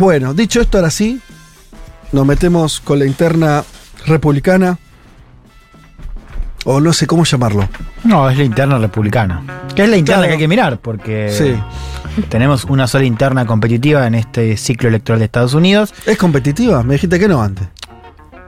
Bueno, 0.00 0.32
dicho 0.32 0.62
esto, 0.62 0.78
ahora 0.78 0.88
sí, 0.90 1.20
nos 2.12 2.24
metemos 2.24 2.80
con 2.80 2.98
la 2.98 3.04
interna 3.04 3.62
republicana. 4.06 4.78
O 6.64 6.80
no 6.80 6.94
sé 6.94 7.06
cómo 7.06 7.24
llamarlo. 7.24 7.68
No, 8.04 8.30
es 8.30 8.38
la 8.38 8.44
interna 8.44 8.78
republicana. 8.78 9.42
Que 9.74 9.84
es 9.84 9.90
la 9.90 9.98
interna 9.98 10.20
Claro. 10.22 10.28
que 10.28 10.32
hay 10.32 10.38
que 10.38 10.48
mirar, 10.48 10.78
porque 10.78 11.28
Sí. 11.30 11.54
tenemos 12.30 12.64
una 12.64 12.86
sola 12.86 13.04
interna 13.04 13.44
competitiva 13.44 14.06
en 14.06 14.14
este 14.14 14.56
ciclo 14.56 14.88
electoral 14.88 15.18
de 15.18 15.26
Estados 15.26 15.52
Unidos. 15.52 15.92
¿Es 16.06 16.16
competitiva? 16.16 16.82
Me 16.82 16.94
dijiste 16.94 17.18
que 17.18 17.28
no 17.28 17.42
antes. 17.42 17.68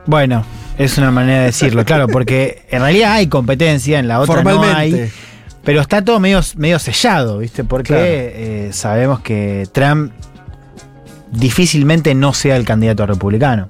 Bueno, 0.07 0.45
es 0.79 0.97
una 0.97 1.11
manera 1.11 1.41
de 1.41 1.45
decirlo, 1.47 1.85
claro, 1.85 2.09
porque 2.09 2.67
en 2.71 2.81
realidad 2.81 3.13
hay 3.13 3.27
competencia, 3.27 3.99
en 3.99 4.09
la 4.09 4.21
otra 4.21 4.43
no 4.43 4.63
hay. 4.63 5.13
Pero 5.65 5.83
está 5.83 6.03
todo 6.03 6.19
medio, 6.19 6.41
medio 6.57 6.79
sellado, 6.79 7.39
¿viste? 7.41 7.63
Porque 7.63 7.89
Claro. 7.89 8.05
eh, 8.07 8.71
sabemos 8.73 9.21
que 9.21 9.69
Trump 9.73 10.13
difícilmente 11.33 12.15
no 12.15 12.33
sea 12.35 12.57
el 12.57 12.65
candidato 12.65 13.07
republicano. 13.07 13.69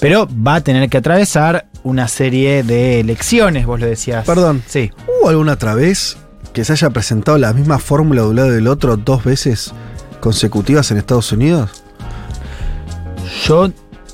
Pero 0.00 0.28
va 0.46 0.56
a 0.56 0.60
tener 0.60 0.88
que 0.90 0.98
atravesar 0.98 1.66
una 1.82 2.08
serie 2.08 2.62
de 2.62 3.00
elecciones, 3.00 3.66
vos 3.66 3.80
lo 3.80 3.86
decías. 3.86 4.26
Perdón. 4.26 4.62
Sí. 4.66 4.90
¿Hubo 5.20 5.30
alguna 5.30 5.52
otra 5.52 5.74
vez 5.74 6.16
que 6.52 6.64
se 6.64 6.72
haya 6.72 6.90
presentado 6.90 7.38
la 7.38 7.52
misma 7.52 7.78
fórmula 7.78 8.22
de 8.22 8.28
un 8.28 8.36
lado 8.36 8.48
y 8.48 8.54
del 8.54 8.66
otro 8.68 8.96
dos 8.96 9.24
veces 9.24 9.72
consecutivas 10.20 10.90
en 10.90 10.98
Estados 10.98 11.30
Unidos? 11.32 11.70
Yo 13.46 13.70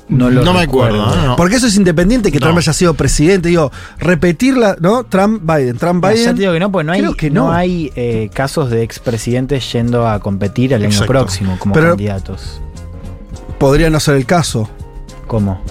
no 0.07 0.29
lo 0.29 0.43
No 0.43 0.53
me 0.53 0.61
acuerdo, 0.61 1.15
¿no? 1.25 1.35
Porque 1.35 1.55
eso 1.55 1.65
es 1.67 1.75
independiente 1.77 2.31
que 2.31 2.39
No. 2.39 2.45
Trump 2.47 2.59
haya 2.59 2.73
sido 2.73 2.93
presidente. 2.93 3.49
Digo, 3.49 3.71
repetirla, 3.97 4.75
¿no? 4.79 5.03
Trump-Biden, 5.05 5.73
Ya 5.73 5.79
Trump-Biden. 5.79 6.35
te 6.35 6.41
digo 6.41 6.53
que 6.53 6.59
no, 6.59 6.71
pues 6.71 6.85
no 6.85 6.91
hay, 6.91 6.99
Creo 7.01 7.13
que 7.15 7.31
no 7.31 7.47
no. 7.47 7.53
hay 7.53 7.91
eh, 7.95 8.29
casos 8.33 8.69
de 8.69 8.83
expresidentes 8.83 9.71
yendo 9.73 10.07
a 10.07 10.19
competir 10.19 10.75
al 10.75 10.81
año 10.81 10.89
Exacto. 10.91 11.07
próximo 11.11 11.57
como 11.57 11.73
Pero- 11.73 11.89
candidatos. 11.89 12.61
Podría 13.59 13.89
no 13.89 13.99
ser 13.99 14.15
el 14.15 14.25
caso. 14.25 14.69
¿Cómo? 15.27 15.61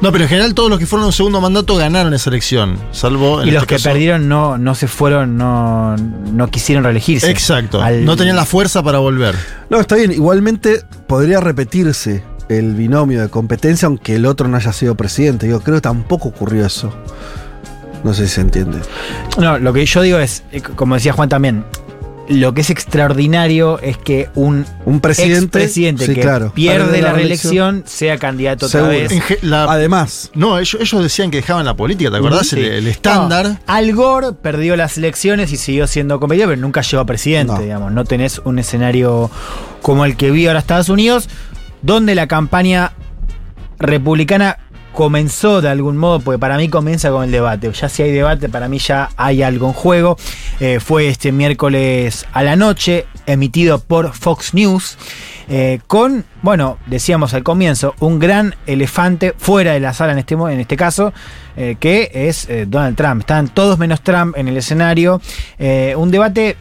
No, 0.00 0.10
pero 0.10 0.24
en 0.24 0.30
general 0.30 0.54
todos 0.54 0.68
los 0.68 0.80
que 0.80 0.86
fueron 0.86 1.06
un 1.06 1.12
segundo 1.12 1.40
mandato 1.40 1.76
ganaron 1.76 2.12
esa 2.12 2.28
elección, 2.30 2.76
salvo 2.90 3.40
en 3.40 3.48
y 3.48 3.50
los 3.52 3.62
este 3.62 3.66
que 3.68 3.74
caso- 3.76 3.88
perdieron 3.90 4.28
no, 4.28 4.58
no 4.58 4.74
se 4.74 4.88
fueron, 4.88 5.36
no, 5.36 5.94
no 5.96 6.48
quisieron 6.50 6.82
reelegirse. 6.82 7.30
Exacto. 7.30 7.80
Al- 7.80 8.04
No 8.04 8.16
tenían 8.16 8.34
la 8.34 8.44
fuerza 8.44 8.82
para 8.82 8.98
volver. 8.98 9.36
No, 9.70 9.78
está 9.78 9.94
bien. 9.94 10.10
Igualmente 10.10 10.82
podría 11.06 11.38
repetirse 11.40 12.24
el 12.48 12.74
binomio 12.74 13.20
de 13.22 13.28
competencia 13.28 13.86
aunque 13.86 14.16
el 14.16 14.26
otro 14.26 14.48
no 14.48 14.56
haya 14.56 14.72
sido 14.72 14.96
presidente. 14.96 15.48
Yo 15.48 15.60
creo 15.60 15.76
que 15.76 15.82
tampoco 15.82 16.28
ocurrió 16.30 16.66
eso. 16.66 16.92
No 18.02 18.12
sé 18.12 18.26
si 18.26 18.34
se 18.34 18.40
entiende. 18.40 18.78
No, 19.38 19.58
lo 19.60 19.72
que 19.72 19.86
yo 19.86 20.02
digo 20.02 20.18
es, 20.18 20.42
eh, 20.50 20.60
como 20.62 20.96
decía 20.96 21.12
Juan 21.12 21.28
también, 21.28 21.64
lo 22.28 22.54
que 22.54 22.60
es 22.62 22.70
extraordinario 22.70 23.78
es 23.80 23.96
que 23.98 24.28
un 24.34 24.64
Un 24.84 25.00
presidente, 25.00 25.68
sí, 25.68 25.84
que 26.14 26.20
claro, 26.20 26.52
pierde 26.54 27.02
la 27.02 27.12
reelección. 27.12 27.82
reelección 27.82 27.82
sea 27.86 28.16
candidato 28.18 28.66
otra 28.66 28.80
Seguro. 28.80 28.98
vez. 28.98 29.42
La- 29.42 29.64
Además, 29.64 30.30
no, 30.34 30.58
ellos, 30.58 30.76
ellos 30.80 31.02
decían 31.02 31.30
que 31.30 31.38
dejaban 31.38 31.64
la 31.64 31.74
política, 31.76 32.10
¿te 32.10 32.16
acordás? 32.16 32.46
Sí. 32.48 32.60
El, 32.60 32.64
el 32.66 32.86
estándar. 32.86 33.46
No, 33.48 33.58
Al 33.66 33.92
Gore 33.94 34.32
perdió 34.32 34.76
las 34.76 34.96
elecciones 34.98 35.52
y 35.52 35.56
siguió 35.56 35.86
siendo 35.86 36.20
competitivo, 36.20 36.50
pero 36.50 36.60
nunca 36.62 36.80
llegó 36.82 37.02
a 37.02 37.06
presidente, 37.06 37.52
No. 37.54 37.60
digamos. 37.60 37.92
No 37.92 38.04
tenés 38.04 38.40
un 38.44 38.58
escenario 38.58 39.30
como 39.82 40.04
el 40.04 40.16
que 40.16 40.30
vio 40.30 40.50
ahora 40.50 40.60
Estados 40.60 40.88
Unidos, 40.88 41.28
donde 41.82 42.14
la 42.14 42.28
campaña 42.28 42.92
republicana 43.78 44.58
comenzó 44.92 45.60
de 45.60 45.68
algún 45.68 45.96
modo, 45.96 46.20
porque 46.20 46.38
para 46.38 46.56
mí 46.56 46.68
comienza 46.68 47.10
con 47.10 47.24
el 47.24 47.30
debate. 47.30 47.70
Ya 47.72 47.88
si 47.88 48.02
hay 48.02 48.12
debate, 48.12 48.48
para 48.48 48.68
mí 48.68 48.78
ya 48.78 49.10
hay 49.16 49.42
algo 49.42 49.68
en 49.68 49.72
juego. 49.72 50.16
Eh, 50.60 50.80
fue 50.80 51.08
este 51.08 51.32
miércoles 51.32 52.26
a 52.32 52.42
la 52.42 52.56
noche, 52.56 53.06
emitido 53.26 53.78
por 53.80 54.12
Fox 54.12 54.54
News, 54.54 54.98
eh, 55.48 55.80
con, 55.86 56.24
bueno, 56.42 56.78
decíamos 56.86 57.34
al 57.34 57.42
comienzo, 57.42 57.94
un 58.00 58.18
gran 58.18 58.54
elefante 58.66 59.34
fuera 59.36 59.72
de 59.72 59.80
la 59.80 59.92
sala 59.92 60.12
en 60.12 60.18
este, 60.18 60.34
en 60.34 60.60
este 60.60 60.76
caso, 60.76 61.12
eh, 61.56 61.76
que 61.80 62.10
es 62.12 62.48
Donald 62.66 62.96
Trump. 62.96 63.20
Están 63.20 63.48
todos 63.48 63.78
menos 63.78 64.02
Trump 64.02 64.36
en 64.36 64.48
el 64.48 64.56
escenario. 64.56 65.20
Un 65.96 66.10
debate, 66.10 66.56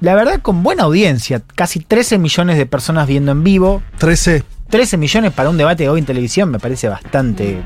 la 0.00 0.14
verdad, 0.14 0.40
con 0.40 0.62
buena 0.62 0.84
audiencia. 0.84 1.42
Casi 1.54 1.80
13 1.80 2.18
millones 2.18 2.58
de 2.58 2.66
personas 2.66 3.06
viendo 3.06 3.32
en 3.32 3.44
vivo. 3.44 3.82
13. 3.98 4.55
13 4.68 4.96
millones 4.96 5.32
para 5.32 5.48
un 5.50 5.56
debate 5.56 5.88
hoy 5.88 6.00
en 6.00 6.06
televisión 6.06 6.50
me 6.50 6.58
parece 6.58 6.88
bastante. 6.88 7.60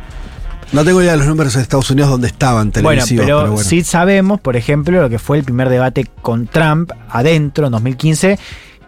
No 0.73 0.85
tengo 0.85 1.03
idea 1.03 1.13
de 1.13 1.19
los 1.19 1.27
números 1.27 1.55
en 1.57 1.63
Estados 1.63 1.91
Unidos 1.91 2.11
donde 2.11 2.29
estaban 2.29 2.71
Bueno, 2.71 2.89
televisivos. 2.91 3.25
pero, 3.27 3.39
pero 3.41 3.53
bueno. 3.53 3.69
sí 3.69 3.83
sabemos, 3.83 4.41
por 4.41 4.57
ejemplo, 4.57 5.01
lo 5.03 5.09
que 5.11 5.19
fue 5.19 5.39
el 5.39 5.45
primer 5.45 5.69
debate 5.69 6.07
con 6.23 6.47
Trump 6.47 6.93
adentro 7.09 7.67
en 7.67 7.73
2015, 7.73 8.39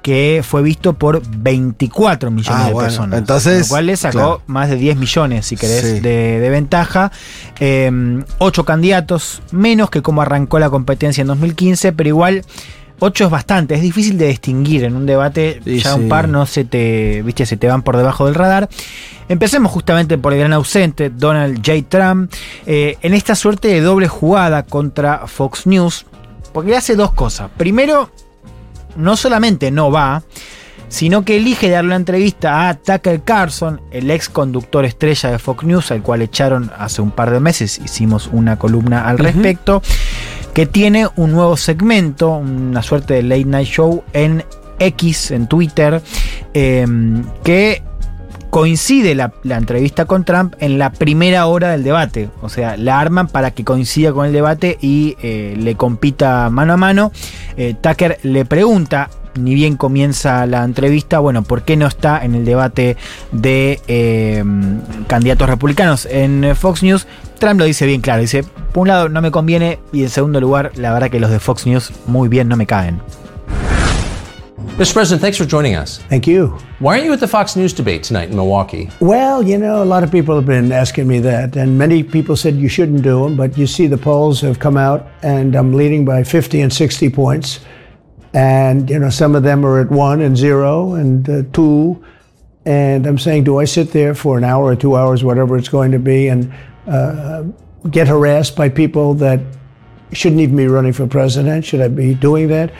que 0.00 0.44
fue 0.46 0.62
visto 0.62 0.92
por 0.94 1.22
24 1.26 2.30
millones 2.30 2.60
Ah, 2.62 2.66
de 2.68 2.72
bueno, 2.72 2.86
personas. 2.88 3.18
entonces, 3.18 3.62
Lo 3.62 3.68
cual 3.68 3.86
le 3.86 3.96
sacó 3.96 4.12
claro. 4.18 4.42
más 4.46 4.68
de 4.68 4.76
10 4.76 4.96
millones, 4.96 5.46
si 5.46 5.56
querés, 5.56 5.80
Sí. 5.94 6.00
de, 6.00 6.38
de 6.38 6.50
ventaja. 6.50 7.10
Eh, 7.58 7.90
ocho 8.38 8.64
candidatos, 8.64 9.42
menos 9.50 9.90
que 9.90 10.02
como 10.02 10.22
arrancó 10.22 10.58
la 10.60 10.70
competencia 10.70 11.22
en 11.22 11.28
2015, 11.28 11.92
pero 11.92 12.08
igual. 12.08 12.42
Ocho 13.04 13.24
es 13.24 13.30
bastante, 13.30 13.74
es 13.74 13.82
difícil 13.82 14.16
de 14.16 14.28
distinguir 14.28 14.84
en 14.84 14.94
un 14.94 15.06
debate, 15.06 15.60
ya 15.64 15.94
sí. 15.94 16.00
un 16.00 16.08
par 16.08 16.28
no 16.28 16.46
se 16.46 16.64
te, 16.64 17.20
viste, 17.22 17.46
se 17.46 17.56
te 17.56 17.66
van 17.66 17.82
por 17.82 17.96
debajo 17.96 18.26
del 18.26 18.36
radar. 18.36 18.68
Empecemos 19.28 19.72
justamente 19.72 20.18
por 20.18 20.32
el 20.32 20.38
gran 20.38 20.52
ausente, 20.52 21.10
Donald 21.10 21.56
J. 21.66 21.82
Trump, 21.88 22.32
eh, 22.64 22.98
en 23.02 23.14
esta 23.14 23.34
suerte 23.34 23.66
de 23.66 23.80
doble 23.80 24.06
jugada 24.06 24.62
contra 24.62 25.26
Fox 25.26 25.66
News, 25.66 26.06
porque 26.52 26.76
hace 26.76 26.94
dos 26.94 27.10
cosas. 27.10 27.50
Primero, 27.56 28.08
no 28.94 29.16
solamente 29.16 29.72
no 29.72 29.90
va, 29.90 30.22
sino 30.92 31.24
que 31.24 31.38
elige 31.38 31.70
darle 31.70 31.88
una 31.88 31.96
entrevista 31.96 32.68
a 32.68 32.74
Tucker 32.74 33.22
Carlson, 33.22 33.80
el 33.92 34.10
ex 34.10 34.28
conductor 34.28 34.84
estrella 34.84 35.30
de 35.30 35.38
Fox 35.38 35.64
News, 35.64 35.90
al 35.90 36.02
cual 36.02 36.20
echaron 36.20 36.70
hace 36.76 37.00
un 37.00 37.10
par 37.10 37.30
de 37.30 37.40
meses, 37.40 37.80
hicimos 37.82 38.28
una 38.30 38.58
columna 38.58 39.08
al 39.08 39.16
respecto, 39.16 39.80
que 40.52 40.66
tiene 40.66 41.08
un 41.16 41.32
nuevo 41.32 41.56
segmento, 41.56 42.32
una 42.32 42.82
suerte 42.82 43.14
de 43.14 43.22
late 43.22 43.46
night 43.46 43.68
show 43.68 44.04
en 44.12 44.44
X, 44.78 45.30
en 45.30 45.46
Twitter, 45.46 46.02
eh, 46.52 46.86
que 47.42 47.82
coincide 48.50 49.14
la, 49.14 49.32
la 49.44 49.56
entrevista 49.56 50.04
con 50.04 50.26
Trump 50.26 50.56
en 50.58 50.76
la 50.76 50.92
primera 50.92 51.46
hora 51.46 51.70
del 51.70 51.84
debate. 51.84 52.28
O 52.42 52.50
sea, 52.50 52.76
la 52.76 53.00
arman 53.00 53.28
para 53.28 53.52
que 53.52 53.64
coincida 53.64 54.12
con 54.12 54.26
el 54.26 54.34
debate 54.34 54.76
y 54.82 55.16
eh, 55.22 55.54
le 55.56 55.74
compita 55.74 56.50
mano 56.50 56.74
a 56.74 56.76
mano. 56.76 57.12
Eh, 57.56 57.74
Tucker 57.80 58.18
le 58.24 58.44
pregunta, 58.44 59.08
ni 59.34 59.54
bien 59.54 59.76
comienza 59.76 60.46
la 60.46 60.64
entrevista, 60.64 61.18
bueno, 61.18 61.42
¿por 61.42 61.62
qué 61.62 61.76
no 61.76 61.86
está 61.86 62.24
en 62.24 62.34
el 62.34 62.44
debate 62.44 62.96
de 63.32 63.80
eh, 63.88 64.44
candidatos 65.06 65.48
republicanos 65.48 66.06
en 66.06 66.54
Fox 66.56 66.82
News? 66.82 67.06
Trump 67.38 67.58
lo 67.58 67.64
dice 67.64 67.86
bien 67.86 68.00
claro, 68.00 68.20
dice, 68.20 68.44
por 68.72 68.82
un 68.82 68.88
lado 68.88 69.08
no 69.08 69.20
me 69.20 69.30
conviene 69.30 69.78
y 69.92 70.02
en 70.02 70.10
segundo 70.10 70.40
lugar, 70.40 70.72
la 70.76 70.92
verdad 70.92 71.10
que 71.10 71.20
los 71.20 71.30
de 71.30 71.40
Fox 71.40 71.66
News 71.66 71.92
muy 72.06 72.28
bien 72.28 72.48
no 72.48 72.56
me 72.56 72.66
caen. 72.66 73.00
Mr. 74.78 74.94
President, 74.94 75.20
thanks 75.20 75.36
for 75.36 75.44
joining 75.44 75.74
us. 75.74 75.98
Thank 76.08 76.26
you. 76.26 76.56
Why 76.78 76.94
aren't 76.94 77.04
you 77.04 77.12
at 77.12 77.20
the 77.20 77.28
Fox 77.28 77.56
News 77.56 77.74
debate 77.74 78.02
tonight 78.02 78.30
in 78.30 78.36
Milwaukee? 78.36 78.88
Well, 79.00 79.42
you 79.42 79.58
know, 79.58 79.82
a 79.82 79.84
lot 79.84 80.02
of 80.02 80.10
people 80.10 80.34
have 80.34 80.46
been 80.46 80.72
asking 80.72 81.06
me 81.06 81.18
that, 81.20 81.56
and 81.56 81.76
many 81.76 82.02
people 82.02 82.36
said 82.36 82.56
you 82.56 82.70
shouldn't 82.70 83.02
do 83.02 83.22
them, 83.22 83.36
but 83.36 83.58
you 83.58 83.66
see 83.66 83.86
the 83.86 83.98
polls 83.98 84.40
have 84.40 84.58
come 84.58 84.78
out, 84.78 85.06
and 85.22 85.54
I'm 85.54 85.74
leading 85.74 86.06
by 86.06 86.24
50 86.24 86.62
and 86.62 86.72
60 86.72 87.10
points. 87.10 87.60
And, 88.34 88.88
you 88.88 88.98
know, 88.98 89.10
some 89.10 89.34
of 89.34 89.42
them 89.42 89.64
are 89.64 89.80
at 89.80 89.90
one 89.90 90.20
and 90.20 90.36
zero 90.36 90.94
and 90.94 91.28
uh, 91.28 91.42
two. 91.52 92.02
And 92.64 93.06
I'm 93.06 93.18
saying, 93.18 93.44
do 93.44 93.58
I 93.58 93.64
sit 93.64 93.90
there 93.92 94.14
for 94.14 94.38
an 94.38 94.44
hour 94.44 94.64
or 94.66 94.76
two 94.76 94.96
hours, 94.96 95.22
whatever 95.24 95.56
it's 95.56 95.68
going 95.68 95.92
to 95.92 95.98
be, 95.98 96.28
and 96.28 96.52
uh, 96.86 97.42
get 97.90 98.08
harassed 98.08 98.56
by 98.56 98.68
people 98.68 99.14
that 99.14 99.40
shouldn't 100.12 100.40
even 100.40 100.56
be 100.56 100.66
running 100.66 100.92
for 100.92 101.06
president? 101.06 101.64
Should 101.64 101.80
I 101.80 101.88
be 101.88 102.14
doing 102.14 102.48
that? 102.48 102.72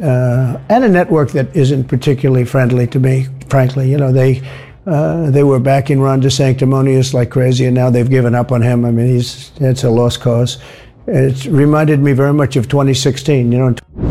Uh, 0.00 0.60
and 0.68 0.84
a 0.84 0.88
network 0.88 1.30
that 1.32 1.54
isn't 1.56 1.84
particularly 1.88 2.44
friendly 2.44 2.86
to 2.88 3.00
me, 3.00 3.26
frankly. 3.48 3.90
You 3.90 3.96
know, 3.98 4.12
they 4.12 4.42
Uh, 4.86 5.30
they 5.30 5.44
were 5.44 5.60
backing 5.60 6.00
Ron 6.00 6.22
DeSanctimonious 6.22 7.12
like 7.12 7.28
crazy, 7.30 7.66
and 7.66 7.74
now 7.74 7.90
they've 7.90 8.08
given 8.08 8.34
up 8.34 8.50
on 8.50 8.62
him. 8.62 8.84
I 8.84 8.90
mean, 8.90 9.08
he's 9.08 9.52
it's 9.60 9.84
a 9.84 9.90
lost 9.90 10.20
cause. 10.20 10.58
It 11.06 11.44
reminded 11.44 12.00
me 12.00 12.12
very 12.12 12.32
much 12.32 12.56
of 12.56 12.66
2016. 12.66 13.52
You 13.52 13.58
know, 13.58 14.09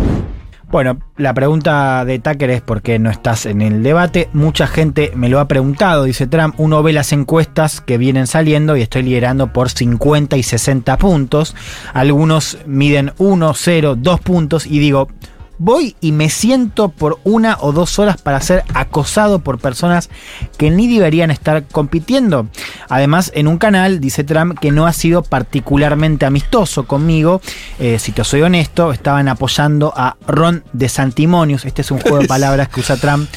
Bueno, 0.71 0.99
la 1.17 1.33
pregunta 1.33 2.05
de 2.05 2.19
Tucker 2.19 2.51
es 2.51 2.61
por 2.61 2.83
qué 2.83 2.99
no 2.99 3.09
estás 3.09 3.47
en 3.47 3.63
el 3.63 3.81
debate. 3.81 4.29
Mucha 4.33 4.67
gente 4.67 5.11
me 5.15 5.27
lo 5.27 5.39
ha 5.39 5.47
preguntado, 5.47 6.03
dice 6.03 6.27
Trump. 6.27 6.53
Uno 6.59 6.83
ve 6.83 6.93
las 6.93 7.11
encuestas 7.11 7.81
que 7.81 7.97
vienen 7.97 8.27
saliendo 8.27 8.77
y 8.77 8.83
estoy 8.83 9.01
liderando 9.01 9.51
por 9.51 9.71
50 9.71 10.37
y 10.37 10.43
60 10.43 10.95
puntos. 10.97 11.55
Algunos 11.91 12.59
miden 12.67 13.13
1, 13.17 13.53
0, 13.55 13.95
2 13.97 14.19
puntos 14.19 14.67
y 14.67 14.77
digo, 14.77 15.07
voy 15.59 15.95
y 16.01 16.13
me 16.13 16.29
siento 16.29 16.89
por 16.89 17.19
una 17.23 17.57
o 17.59 17.71
dos 17.71 17.99
horas 17.99 18.21
para 18.21 18.41
ser 18.41 18.63
acosado 18.73 19.39
por 19.39 19.59
personas 19.59 20.09
que 20.57 20.71
ni 20.71 20.87
deberían 20.87 21.29
estar 21.29 21.65
compitiendo. 21.65 22.47
Además, 22.87 23.31
en 23.35 23.47
un 23.47 23.57
canal 23.57 23.99
dice 23.99 24.23
Trump 24.23 24.57
que 24.59 24.71
no 24.71 24.87
ha 24.87 24.93
sido 24.93 25.21
particularmente 25.21 26.25
amistoso 26.25 26.87
conmigo. 26.87 27.41
Eh, 27.77 27.99
si 27.99 28.11
te 28.13 28.23
soy 28.23 28.41
honesto, 28.41 28.91
estaban 28.91 29.27
apoyando 29.27 29.93
a 29.95 30.15
Ron 30.25 30.63
de 30.73 30.89
Santimonius. 30.89 31.65
Este 31.65 31.81
es 31.81 31.91
un 31.91 31.99
juego 31.99 32.19
de 32.19 32.27
palabras 32.27 32.69
que 32.69 32.79
usa 32.79 32.97
Trump 32.97 33.29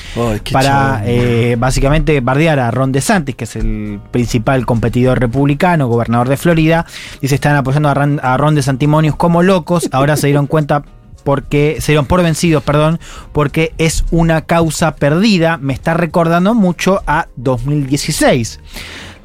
para 0.52 1.02
eh, 1.04 1.56
básicamente 1.58 2.20
bardear 2.20 2.60
a 2.60 2.70
Ron 2.70 2.92
DeSantis, 2.92 3.34
que 3.34 3.44
es 3.44 3.56
el 3.56 4.00
principal 4.10 4.64
competidor 4.64 5.18
republicano, 5.18 5.88
gobernador 5.88 6.28
de 6.28 6.36
Florida. 6.36 6.86
Dice, 7.20 7.34
están 7.34 7.56
apoyando 7.56 7.88
a 7.88 7.94
Ron, 7.94 8.20
a 8.22 8.36
Ron 8.36 8.54
DeSantimonius 8.54 9.16
como 9.16 9.42
locos. 9.42 9.88
Ahora 9.92 10.16
se 10.16 10.28
dieron 10.28 10.46
cuenta 10.46 10.84
porque 11.24 11.76
se 11.80 11.92
dieron 11.92 12.06
por 12.06 12.22
vencidos, 12.22 12.62
perdón, 12.62 12.98
porque 13.32 13.72
es 13.78 14.04
una 14.10 14.42
causa 14.42 14.96
perdida. 14.96 15.56
Me 15.58 15.72
está 15.72 15.94
recordando 15.94 16.54
mucho 16.54 17.02
a 17.06 17.28
2016. 17.36 18.60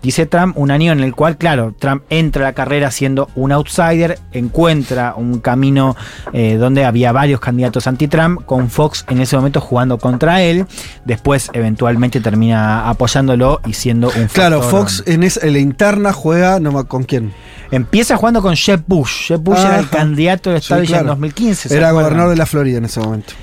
Dice 0.04 0.28
Trump, 0.28 0.56
un 0.58 0.70
año 0.70 0.92
en 0.92 1.00
el 1.00 1.16
cual, 1.16 1.38
claro, 1.38 1.74
Trump 1.78 2.04
entra 2.12 2.44
a 2.46 2.50
la 2.50 2.54
carrera 2.54 2.92
siendo 2.92 3.30
un 3.36 3.52
outsider, 3.52 4.20
encuentra 4.32 5.16
un 5.18 5.40
camino 5.40 5.96
eh, 6.34 6.56
donde 6.58 6.86
había 6.86 7.12
varios 7.12 7.40
candidatos 7.40 7.88
anti-Trump, 7.88 8.46
con 8.46 8.70
Fox 8.70 9.04
en 9.10 9.20
ese 9.20 9.36
momento 9.36 9.60
jugando 9.60 9.98
contra 9.98 10.44
él, 10.44 10.68
después 11.04 11.50
eventualmente 11.52 12.22
termina 12.22 12.88
apoyándolo 12.88 13.60
y 13.66 13.74
siendo 13.74 14.10
un 14.16 14.28
Claro, 14.28 14.62
factor- 14.62 14.70
Fox 14.82 15.04
en, 15.08 15.24
en 15.24 15.54
la 15.54 15.60
interna 15.60 16.14
juega, 16.14 16.60
no 16.60 16.88
¿con 16.88 17.04
quién? 17.04 17.34
Empieza 17.72 18.16
jugando 18.18 18.42
con 18.42 18.56
Jeb 18.56 18.84
Bush. 18.88 19.28
Jeb 19.28 19.42
Bush 19.42 19.60
era 19.60 19.80
el 19.80 19.90
candidato 19.90 20.50
del 20.52 20.60
Sí, 20.62 20.66
estado 20.66 20.84
ya 20.84 20.98
en 20.98 21.04
claro. 21.04 21.08
2015. 21.10 21.70
¿se 21.70 21.76
Era 21.78 21.90
acuerdan? 21.90 22.04
gobernador 22.10 22.30
de 22.32 22.38
la 22.38 22.46
Florida 22.46 22.78
en 22.78 22.86
ese 22.86 23.00
momento. 23.00 23.34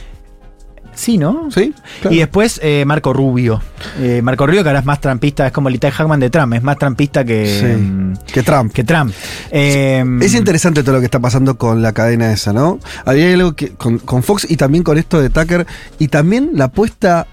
Sí, 0.95 1.19
¿no? 1.19 1.49
¿Sí? 1.51 1.75
Claro. 2.03 2.15
Y 2.15 2.21
después 2.21 2.61
eh, 2.63 2.85
Marco 2.87 3.13
Rubio. 3.13 3.61
Eh, 3.99 4.21
Marco 4.23 4.47
Rubio, 4.47 4.63
que 4.63 4.69
ahora 4.69 4.79
es 4.79 4.85
más 4.85 5.01
trampista, 5.01 5.45
es 5.45 5.53
como 5.53 5.69
el 5.69 5.75
Itay 5.75 5.91
Hackman 5.91 6.21
de 6.21 6.31
Trump, 6.31 6.55
es 6.55 6.63
más 6.63 6.79
trampista 6.79 7.25
que, 7.25 7.47
Sí. 7.47 7.67
mm, 7.83 8.15
Que 8.33 8.43
Trump. 8.45 8.73
que 8.73 8.85
Trump. 8.85 9.13
Eh, 9.51 10.05
Es 10.23 10.35
interesante 10.35 10.85
todo 10.85 10.95
lo 10.95 11.01
que 11.01 11.07
está 11.07 11.19
pasando 11.19 11.59
con 11.59 11.83
la 11.83 11.93
cadena 11.93 12.31
esa, 12.33 12.53
¿no? 12.53 12.79
Había 13.05 13.33
algo 13.35 13.57
que 13.57 13.71
con, 13.71 13.99
con 13.99 14.23
Fox 14.23 14.47
y 14.49 14.57
también 14.57 14.85
con 14.85 14.97
esto 14.97 15.21
de 15.21 15.31
Tucker 15.31 15.67
y 15.99 16.07
también 16.09 16.51
la 16.55 16.67
apuesta. 16.67 17.27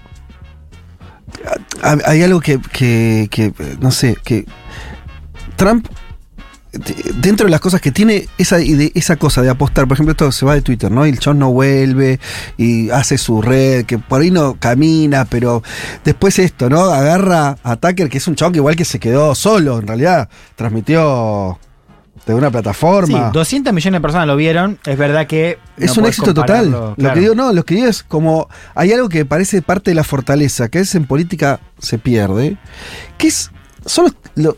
ha- 1.82 1.98
Hay 2.06 2.22
algo 2.24 2.40
que, 2.40 2.58
que- 2.72 3.28
que, 3.30 3.52
no 3.80 3.92
sé, 3.92 4.16
que 4.24 4.44
Trump 5.56 5.86
dentro 7.20 7.46
de 7.46 7.50
las 7.50 7.60
cosas 7.60 7.80
que 7.80 7.90
tiene 7.92 8.26
esa, 8.38 8.58
ide- 8.60 8.92
esa 8.94 9.16
cosa 9.16 9.42
de 9.42 9.50
apostar, 9.50 9.86
por 9.86 9.94
ejemplo, 9.96 10.12
esto 10.12 10.32
se 10.32 10.46
va 10.46 10.54
de 10.54 10.62
Twitter, 10.62 10.90
¿no? 10.90 11.06
Y 11.06 11.10
el 11.10 11.18
chon 11.18 11.38
no 11.38 11.52
vuelve 11.52 12.18
y 12.56 12.88
hace 12.90 13.18
su 13.18 13.42
red, 13.42 13.84
que 13.84 13.98
por 13.98 14.22
ahí 14.22 14.30
no 14.30 14.54
camina, 14.58 15.24
pero 15.26 15.62
después 16.04 16.38
esto, 16.38 16.70
¿no? 16.70 16.84
Agarra 16.84 17.56
a 17.62 17.76
Tucker, 17.76 18.08
que 18.08 18.18
es 18.18 18.26
un 18.26 18.34
chon 18.36 18.52
que 18.52 18.58
igual 18.58 18.76
que 18.76 18.84
se 18.86 18.98
quedó 18.98 19.34
solo, 19.34 19.78
en 19.78 19.86
realidad, 19.86 20.28
transmitió 20.56 21.58
de 22.26 22.34
una 22.34 22.46
sí, 22.48 22.52
plataforma. 22.52 23.30
200 23.32 23.72
millones 23.74 23.98
de 23.98 24.00
personas 24.02 24.26
lo 24.28 24.36
vieron. 24.36 24.78
Es 24.86 24.96
verdad 24.96 25.26
que. 25.26 25.58
Es 25.76 25.96
no 25.96 26.02
un 26.02 26.08
éxito 26.08 26.32
total. 26.32 26.70
Lo 26.96 27.12
que 27.14 27.20
digo, 27.20 27.34
no, 27.34 27.52
lo 27.52 27.64
que 27.64 27.74
digo 27.74 27.88
es 27.88 28.02
como 28.02 28.48
hay 28.74 28.92
algo 28.92 29.08
que 29.08 29.24
parece 29.24 29.60
parte 29.60 29.90
de 29.90 29.96
la 29.96 30.04
fortaleza, 30.04 30.68
que 30.68 30.78
es 30.78 30.94
en 30.94 31.04
política 31.06 31.60
se 31.78 31.98
pierde, 31.98 32.56
que 33.18 33.26
es 33.28 33.50
son 33.84 34.04
los, 34.04 34.14
lo- 34.36 34.56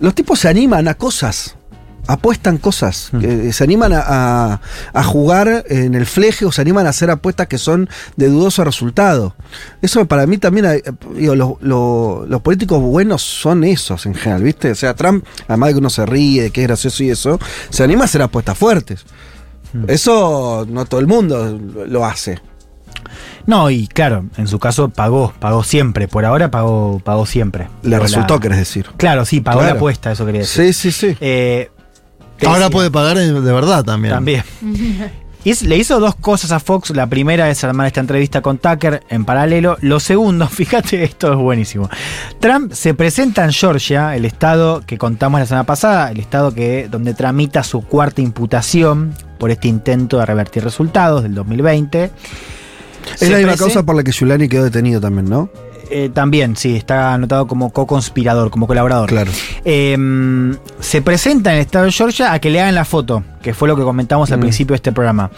los 0.00 0.14
tipos 0.14 0.38
se 0.40 0.48
animan 0.48 0.88
a 0.88 0.94
cosas, 0.94 1.56
apuestan 2.08 2.58
cosas, 2.58 3.08
Hmm. 3.12 3.18
que 3.20 3.52
se 3.52 3.64
animan 3.64 3.92
a, 3.92 4.00
a- 4.06 4.60
a 4.92 5.02
jugar 5.04 5.64
en 5.68 5.94
el 5.94 6.06
fleje 6.06 6.44
o 6.44 6.52
se 6.52 6.60
animan 6.60 6.86
a 6.86 6.90
hacer 6.90 7.10
apuestas 7.10 7.48
que 7.48 7.58
son 7.58 7.88
de 8.16 8.28
dudoso 8.28 8.62
resultado. 8.62 9.34
Eso 9.82 10.06
para 10.06 10.26
mí 10.26 10.38
también, 10.38 10.82
digo, 11.16 11.34
lo- 11.34 11.58
lo- 11.60 12.24
los 12.28 12.40
políticos 12.42 12.80
buenos 12.80 13.22
son 13.22 13.64
esos 13.64 14.06
en 14.06 14.14
general, 14.14 14.42
¿viste? 14.44 14.70
O 14.70 14.74
sea, 14.76 14.94
Trump, 14.94 15.24
además 15.48 15.68
de 15.68 15.72
que 15.74 15.78
uno 15.80 15.90
se 15.90 16.06
ríe, 16.06 16.42
de 16.44 16.50
que 16.50 16.62
es 16.62 16.68
gracioso 16.68 17.02
y 17.02 17.10
eso, 17.10 17.40
se 17.70 17.82
anima 17.82 18.02
a 18.02 18.04
hacer 18.04 18.22
apuestas 18.22 18.56
fuertes. 18.56 19.04
Eso 19.88 20.64
no 20.70 20.84
todo 20.86 21.00
el 21.00 21.06
mundo 21.06 21.58
lo 21.88 22.04
hace. 22.06 22.40
No, 23.46 23.70
y 23.70 23.86
claro, 23.86 24.24
en 24.36 24.48
su 24.48 24.58
caso 24.58 24.88
pagó, 24.88 25.32
pagó 25.38 25.62
siempre. 25.62 26.08
Por 26.08 26.24
ahora 26.24 26.50
pagó, 26.50 27.00
pagó 27.04 27.26
siempre. 27.26 27.68
Le 27.82 27.98
resultó, 27.98 28.34
la- 28.34 28.40
querés 28.40 28.58
decir. 28.58 28.86
Claro, 28.96 29.24
sí, 29.24 29.40
pagó 29.40 29.60
Claro. 29.60 29.74
la 29.74 29.78
apuesta, 29.78 30.10
eso 30.12 30.26
quería 30.26 30.40
decir. 30.40 30.72
Sí, 30.74 30.90
sí, 30.90 31.08
sí. 31.10 31.16
Eh, 31.20 31.70
Ahora 32.44 32.58
decía- 32.58 32.70
puede 32.70 32.90
pagar 32.90 33.16
de 33.18 33.32
verdad 33.52 33.84
también. 33.84 34.14
También. 34.14 34.42
Le 35.62 35.76
hizo 35.76 36.00
dos 36.00 36.16
cosas 36.16 36.50
a 36.50 36.58
Fox. 36.58 36.90
La 36.90 37.06
primera 37.06 37.48
es 37.48 37.62
armar 37.62 37.86
esta 37.86 38.00
entrevista 38.00 38.42
con 38.42 38.58
Tucker 38.58 39.04
en 39.08 39.24
paralelo. 39.24 39.76
Lo 39.80 40.00
segundo, 40.00 40.48
fíjate, 40.48 41.04
esto 41.04 41.30
es 41.32 41.38
buenísimo. 41.38 41.88
Trump 42.40 42.72
se 42.72 42.94
presenta 42.94 43.44
en 43.44 43.52
Georgia, 43.52 44.16
el 44.16 44.24
estado 44.24 44.80
que 44.84 44.98
contamos 44.98 45.38
la 45.38 45.46
semana 45.46 45.62
pasada, 45.64 46.10
el 46.10 46.18
estado 46.18 46.52
que, 46.52 46.88
donde 46.90 47.14
tramita 47.14 47.62
su 47.62 47.82
cuarta 47.82 48.22
imputación 48.22 49.14
por 49.38 49.52
este 49.52 49.68
intento 49.68 50.18
de 50.18 50.26
revertir 50.26 50.64
resultados 50.64 51.22
del 51.22 51.36
2020. 51.36 52.10
Es 53.14 53.20
Se 53.20 53.30
la 53.30 53.38
misma 53.38 53.56
causa 53.56 53.82
por 53.82 53.94
la 53.96 54.02
que 54.04 54.12
Giuliani 54.12 54.48
quedó 54.48 54.64
detenido 54.64 55.00
también, 55.00 55.28
¿no? 55.28 55.48
eh, 55.88 56.10
también, 56.12 56.56
sí, 56.56 56.74
está 56.74 57.14
anotado 57.14 57.46
como 57.46 57.72
co-conspirador, 57.72 58.50
como 58.50 58.66
colaborador. 58.66 59.08
Claro. 59.08 59.30
Eh, 59.64 59.96
se 60.80 61.00
presenta 61.02 61.50
en 61.50 61.56
el 61.56 61.62
estado 61.62 61.84
de 61.84 61.92
Georgia 61.92 62.32
a 62.32 62.40
que 62.40 62.50
le 62.50 62.60
hagan 62.60 62.74
la 62.74 62.84
foto, 62.84 63.22
que 63.40 63.54
fue 63.54 63.68
lo 63.68 63.76
que 63.76 63.82
comentamos 63.84 64.32
al 64.32 64.38
Mm. 64.38 64.40
principio 64.42 64.72
de 64.72 64.76
este 64.76 64.90
programa. 64.92 65.30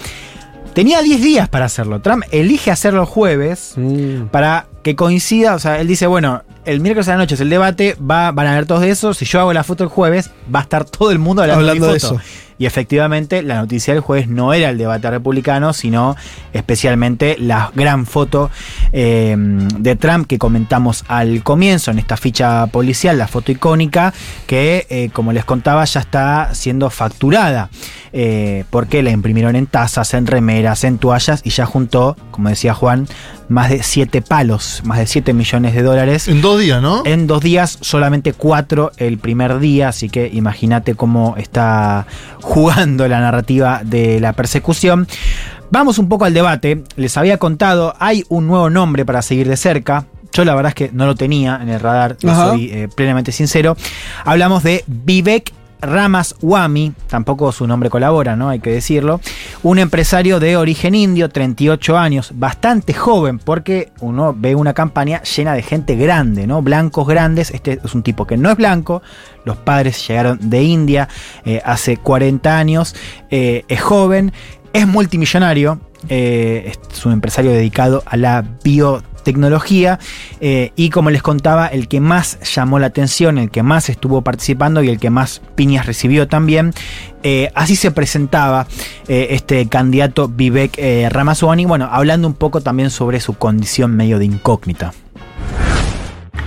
Tenía 0.74 1.02
10 1.02 1.20
días 1.22 1.48
para 1.48 1.64
hacerlo. 1.66 2.00
Trump 2.00 2.22
elige 2.30 2.70
hacerlo 2.70 3.00
el 3.02 3.06
jueves 3.06 3.72
Mm. 3.76 4.26
para 4.30 4.66
que 4.82 4.94
coincida. 4.96 5.54
O 5.54 5.58
sea, 5.58 5.80
él 5.80 5.86
dice: 5.88 6.06
Bueno, 6.06 6.42
el 6.64 6.80
miércoles 6.80 7.08
a 7.08 7.12
la 7.12 7.18
noche 7.18 7.34
es 7.34 7.40
el 7.40 7.50
debate, 7.50 7.96
va, 8.00 8.30
van 8.32 8.46
a 8.46 8.54
ver 8.54 8.64
todos 8.64 8.80
de 8.82 8.90
eso. 8.90 9.12
Si 9.12 9.24
yo 9.24 9.40
hago 9.40 9.52
la 9.52 9.64
foto 9.64 9.82
el 9.84 9.90
jueves, 9.90 10.30
va 10.54 10.60
a 10.60 10.62
estar 10.62 10.84
todo 10.84 11.10
el 11.10 11.18
mundo 11.18 11.42
hablando, 11.42 11.60
Hablando 11.60 11.86
de, 11.86 11.92
mi 11.92 11.94
de 11.94 12.00
foto. 12.00 12.14
eso. 12.14 12.24
Y 12.58 12.66
efectivamente, 12.66 13.42
la 13.42 13.56
noticia 13.56 13.94
del 13.94 14.02
jueves 14.02 14.28
no 14.28 14.52
era 14.52 14.70
el 14.70 14.78
debate 14.78 15.10
republicano, 15.10 15.72
sino 15.72 16.16
especialmente 16.52 17.36
la 17.38 17.70
gran 17.74 18.04
foto 18.04 18.50
eh, 18.92 19.36
de 19.38 19.96
Trump 19.96 20.26
que 20.26 20.38
comentamos 20.38 21.04
al 21.08 21.42
comienzo 21.42 21.90
en 21.90 21.98
esta 21.98 22.16
ficha 22.16 22.66
policial, 22.66 23.16
la 23.16 23.28
foto 23.28 23.52
icónica, 23.52 24.12
que 24.46 24.86
eh, 24.90 25.10
como 25.12 25.32
les 25.32 25.44
contaba 25.44 25.84
ya 25.84 26.00
está 26.00 26.54
siendo 26.54 26.90
facturada, 26.90 27.70
eh, 28.12 28.64
porque 28.70 29.02
la 29.02 29.10
imprimieron 29.10 29.54
en 29.54 29.66
tazas, 29.66 30.14
en 30.14 30.26
remeras, 30.26 30.84
en 30.84 30.98
toallas 30.98 31.42
y 31.44 31.50
ya 31.50 31.66
juntó, 31.66 32.16
como 32.30 32.48
decía 32.48 32.74
Juan, 32.74 33.06
más 33.48 33.70
de 33.70 33.82
7 33.82 34.22
palos, 34.22 34.82
más 34.84 34.98
de 34.98 35.06
7 35.06 35.32
millones 35.32 35.74
de 35.74 35.82
dólares. 35.82 36.28
En 36.28 36.40
dos 36.40 36.60
días, 36.60 36.82
¿no? 36.82 37.02
En 37.04 37.26
dos 37.26 37.42
días, 37.42 37.78
solamente 37.80 38.32
cuatro 38.32 38.92
el 38.98 39.18
primer 39.18 39.58
día, 39.58 39.88
así 39.88 40.08
que 40.08 40.30
imagínate 40.32 40.94
cómo 40.94 41.34
está 41.38 42.06
jugando 42.48 43.06
la 43.08 43.20
narrativa 43.20 43.82
de 43.84 44.20
la 44.20 44.32
persecución. 44.32 45.06
Vamos 45.70 45.98
un 45.98 46.08
poco 46.08 46.24
al 46.24 46.32
debate. 46.32 46.82
Les 46.96 47.18
había 47.18 47.36
contado, 47.36 47.94
hay 47.98 48.24
un 48.30 48.46
nuevo 48.46 48.70
nombre 48.70 49.04
para 49.04 49.20
seguir 49.20 49.46
de 49.48 49.58
cerca. 49.58 50.06
Yo 50.32 50.46
la 50.46 50.54
verdad 50.54 50.70
es 50.70 50.74
que 50.74 50.90
no 50.90 51.04
lo 51.04 51.14
tenía 51.14 51.58
en 51.60 51.68
el 51.68 51.78
radar, 51.78 52.16
soy 52.20 52.70
eh, 52.72 52.88
plenamente 52.94 53.32
sincero. 53.32 53.76
Hablamos 54.24 54.62
de 54.62 54.82
Vivek 54.86 55.52
Ramaswamy, 55.80 56.92
tampoco 57.06 57.52
su 57.52 57.66
nombre 57.66 57.90
colabora, 57.90 58.36
¿no? 58.36 58.48
Hay 58.48 58.60
que 58.60 58.70
decirlo. 58.70 59.20
Un 59.62 59.78
empresario 59.78 60.40
de 60.40 60.56
origen 60.56 60.94
indio, 60.94 61.28
38 61.28 61.96
años, 61.96 62.32
bastante 62.34 62.94
joven, 62.94 63.38
porque 63.38 63.92
uno 64.00 64.34
ve 64.36 64.54
una 64.54 64.74
campaña 64.74 65.22
llena 65.22 65.54
de 65.54 65.62
gente 65.62 65.96
grande, 65.96 66.46
¿no? 66.46 66.62
Blancos 66.62 67.06
grandes. 67.06 67.50
Este 67.50 67.80
es 67.84 67.94
un 67.94 68.02
tipo 68.02 68.26
que 68.26 68.36
no 68.36 68.50
es 68.50 68.56
blanco. 68.56 69.02
Los 69.44 69.56
padres 69.56 70.06
llegaron 70.06 70.38
de 70.50 70.62
India 70.62 71.08
eh, 71.44 71.60
hace 71.64 71.96
40 71.96 72.58
años. 72.58 72.94
eh, 73.30 73.64
es 73.68 73.80
joven, 73.80 74.32
es 74.72 74.86
multimillonario. 74.86 75.80
eh, 76.08 76.72
es 76.90 77.06
un 77.06 77.12
empresario 77.12 77.50
dedicado 77.50 78.02
a 78.06 78.16
la 78.16 78.44
biotecnología 78.62 79.17
eh, 80.40 80.72
y 80.76 80.90
como 80.90 81.10
les 81.10 81.22
contaba 81.22 81.66
el 81.66 81.88
que 81.88 82.00
más 82.00 82.38
llamó 82.54 82.78
la 82.78 82.86
atención 82.86 83.38
el 83.38 83.50
que 83.50 83.62
más 83.62 83.88
estuvo 83.88 84.22
participando 84.22 84.82
y 84.82 84.88
el 84.88 84.98
que 84.98 85.10
más 85.10 85.40
piñas 85.54 85.86
recibió 85.86 86.28
también 86.28 86.72
eh, 87.22 87.50
así 87.54 87.76
se 87.76 87.90
presentaba 87.90 88.66
eh, 89.08 89.28
este 89.30 89.68
candidato 89.68 90.28
Vivek 90.28 90.74
eh, 90.78 91.08
Ramaswamy 91.10 91.64
bueno 91.64 91.88
hablando 91.90 92.28
un 92.28 92.34
poco 92.34 92.60
también 92.60 92.90
sobre 92.90 93.20
su 93.20 93.34
condición 93.34 93.96
medio 93.96 94.18
de 94.18 94.26
incógnita 94.26 94.92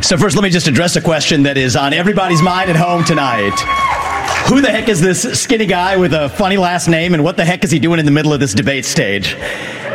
So, 0.02 0.18
first, 0.18 0.36
let 0.36 0.42
me 0.42 0.50
just 0.50 0.68
address 0.68 0.96
a 0.96 1.02
question 1.02 1.44
that 1.44 1.58
is 1.58 1.76
on 1.76 1.94
everybody's 1.94 2.42
mind 2.42 2.72
at 2.72 2.76
home 2.76 3.04
tonight. 3.06 3.54
Who 4.50 4.60
the 4.60 4.72
heck 4.72 4.90
is 4.90 5.00
this 5.00 5.22
skinny 5.40 5.68
guy 5.68 5.96
with 5.96 6.14
a 6.14 6.28
funny 6.30 6.58
last 6.58 6.88
name, 6.88 7.14
and 7.14 7.24
what 7.24 7.38
the 7.38 7.46
heck 7.46 7.64
is 7.64 7.70
he 7.70 7.78
doing 7.78 8.00
in 8.00 8.06
the 8.06 8.12
middle 8.12 8.34
of 8.34 8.40
this 8.40 8.54
debate 8.56 8.84
stage? 8.84 9.36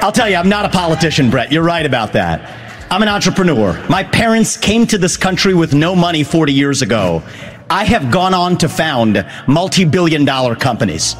I'll 0.00 0.12
tell 0.12 0.28
you, 0.28 0.36
I'm 0.36 0.48
not 0.48 0.64
a 0.64 0.68
politician, 0.68 1.28
Brett. 1.28 1.50
You're 1.50 1.64
right 1.64 1.84
about 1.84 2.12
that. 2.12 2.65
I'm 2.88 3.02
an 3.02 3.08
entrepreneur. 3.08 3.76
My 3.88 4.04
parents 4.04 4.56
came 4.56 4.86
to 4.86 4.98
this 4.98 5.16
country 5.16 5.54
with 5.54 5.74
no 5.74 5.96
money 5.96 6.22
40 6.22 6.52
years 6.52 6.82
ago. 6.82 7.20
I 7.68 7.84
have 7.84 8.12
gone 8.12 8.32
on 8.32 8.56
to 8.58 8.68
found 8.68 9.24
multi 9.48 9.84
billion 9.84 10.24
dollar 10.24 10.54
companies. 10.54 11.16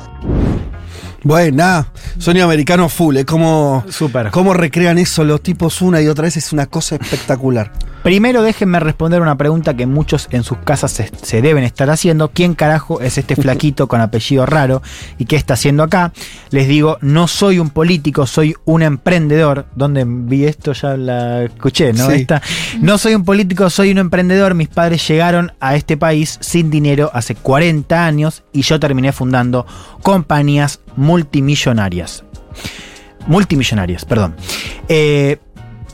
Buena, 1.25 1.89
sueño 2.19 2.45
americano 2.45 2.89
full, 2.89 3.17
eh. 3.17 3.21
es 3.21 3.27
como, 3.27 3.85
Súper. 3.91 4.31
cómo 4.31 4.55
recrean 4.55 4.97
eso 4.99 5.25
los 5.25 5.43
tipos 5.43 5.83
una 5.83 6.01
y 6.01 6.07
otra 6.07 6.23
vez, 6.27 6.37
es 6.37 6.53
una 6.53 6.67
cosa 6.67 6.95
espectacular. 6.95 7.73
Primero 8.07 8.45
déjenme 8.45 8.79
responder 8.79 9.21
una 9.21 9.37
pregunta 9.37 9.75
que 9.75 9.85
muchos 9.85 10.29
en 10.31 10.45
sus 10.45 10.59
casas 10.59 10.93
se, 10.93 11.11
se 11.23 11.43
deben 11.43 11.65
estar 11.65 11.91
haciendo. 11.91 12.31
¿Quién 12.31 12.55
carajo 12.55 13.01
es 13.01 13.19
este 13.19 13.35
flaquito 13.43 13.89
con 13.89 14.01
apellido 14.01 14.47
raro 14.47 14.81
y 15.19 15.25
qué 15.25 15.35
está 15.35 15.55
haciendo 15.55 15.83
acá? 15.83 16.13
Les 16.51 16.69
digo, 16.69 16.99
no 17.01 17.27
soy 17.27 17.59
un 17.59 17.71
político, 17.71 18.29
soy 18.29 18.55
un 18.65 18.83
emprendedor. 18.83 19.67
¿Dónde 19.75 20.05
vi 20.07 20.45
esto? 20.45 20.73
Ya 20.73 20.97
la 20.97 21.43
escuché, 21.43 21.93
¿no? 21.95 22.09
Sí. 22.09 22.21
Esta. 22.21 22.41
No 22.81 22.97
soy 22.97 23.17
un 23.17 23.25
político, 23.25 23.69
soy 23.71 23.91
un 23.91 23.99
emprendedor. 23.99 24.55
Mis 24.55 24.69
padres 24.69 25.05
llegaron 25.09 25.51
a 25.59 25.75
este 25.75 25.97
país 25.97 26.39
sin 26.41 26.71
dinero 26.71 27.11
hace 27.13 27.35
40 27.35 28.07
años 28.07 28.45
y 28.53 28.63
yo 28.63 28.79
terminé 28.79 29.11
fundando 29.11 29.67
compañías 30.03 30.79
multimillonarias. 30.95 32.23
Multimillonarias, 33.27 34.05
perdón. 34.05 34.37
Eh, 34.89 35.39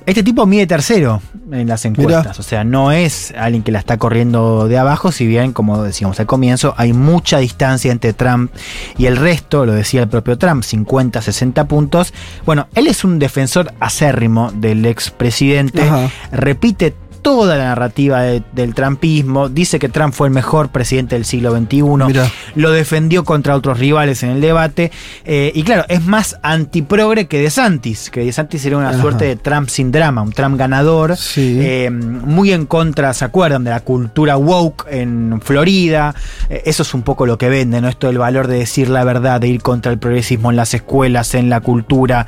este 0.07 0.23
tipo 0.23 0.47
mide 0.47 0.67
tercero 0.67 1.21
en 1.51 1.69
las 1.69 1.85
encuestas, 1.85 2.25
Mirá. 2.25 2.35
o 2.39 2.43
sea, 2.43 2.65
no 2.65 2.93
es 2.93 3.33
alguien 3.37 3.63
que 3.63 3.73
la 3.73 3.79
está 3.79 3.99
corriendo 3.99 4.69
de 4.69 4.79
abajo, 4.79 5.13
si 5.13 5.27
bien, 5.27 5.53
como 5.53 5.83
decíamos 5.83 6.19
al 6.21 6.27
comienzo, 6.27 6.75
hay 6.77 6.93
mucha 6.93 7.39
distancia 7.39 7.93
entre 7.93 8.13
Trump 8.13 8.53
y 8.97 9.07
el 9.07 9.17
resto, 9.17 9.67
lo 9.67 9.73
decía 9.73 10.03
el 10.03 10.09
propio 10.09 10.39
Trump, 10.39 10.63
50, 10.63 11.21
60 11.21 11.69
puntos. 11.69 12.15
Bueno, 12.45 12.69
él 12.75 12.87
es 12.87 13.05
un 13.05 13.19
defensor 13.19 13.73
acérrimo 13.81 14.51
del 14.53 14.87
expresidente, 14.87 15.83
repite 16.31 16.95
toda 17.23 17.57
la 17.57 17.65
narrativa 17.67 18.21
de- 18.23 18.43
del 18.53 18.75
trumpismo, 18.75 19.49
dice 19.49 19.79
que 19.79 19.89
Trump 19.89 20.13
fue 20.13 20.27
el 20.29 20.35
mejor 20.35 20.69
presidente 20.71 21.15
del 21.15 21.25
siglo 21.25 21.53
XXI, 21.57 21.83
Mirá. 22.07 22.29
lo 22.57 22.71
defendió 22.73 23.25
contra 23.25 23.55
otros 23.57 23.79
rivales 23.79 24.23
en 24.23 24.31
el 24.31 24.41
debate. 24.41 24.91
eh, 25.25 25.53
y 25.55 25.63
claro, 25.63 25.85
es 25.89 26.05
más 26.05 26.37
antiprogre 26.43 27.27
que 27.27 27.39
DeSantis, 27.41 28.11
que 28.11 28.21
DeSantis 28.25 28.65
era 28.67 28.77
una 28.77 28.91
Ajá. 28.91 29.01
suerte 29.01 29.25
de 29.25 29.37
Trump 29.37 29.69
sin 29.69 29.93
drama, 29.93 30.23
un 30.23 30.33
Trump 30.33 30.59
ganador, 30.59 31.17
Sí. 31.17 31.59
eh, 31.61 31.91
muy 31.91 32.53
en 32.53 32.67
contra, 32.67 33.15
¿se 33.15 33.25
acuerdan? 33.25 33.63
De 33.65 33.71
la 33.71 33.81
cultura 33.81 34.37
woke 34.37 34.87
en 34.91 35.41
Florida. 35.43 36.15
Eh, 36.51 36.63
eso 36.67 36.83
es 36.83 36.93
un 36.95 37.03
poco 37.03 37.25
lo 37.27 37.39
que 37.39 37.49
vende, 37.49 37.81
¿no? 37.81 37.89
Esto 37.89 38.09
del 38.09 38.19
valor 38.19 38.47
de 38.49 38.59
decir 38.59 38.89
la 38.89 39.05
verdad, 39.05 39.41
de 39.41 39.49
ir 39.49 39.63
contra 39.63 39.93
el 39.93 39.99
progresismo 39.99 40.51
en 40.51 40.57
las 40.57 40.75
escuelas, 40.75 41.35
en 41.35 41.49
la 41.51 41.61
cultura. 41.61 42.27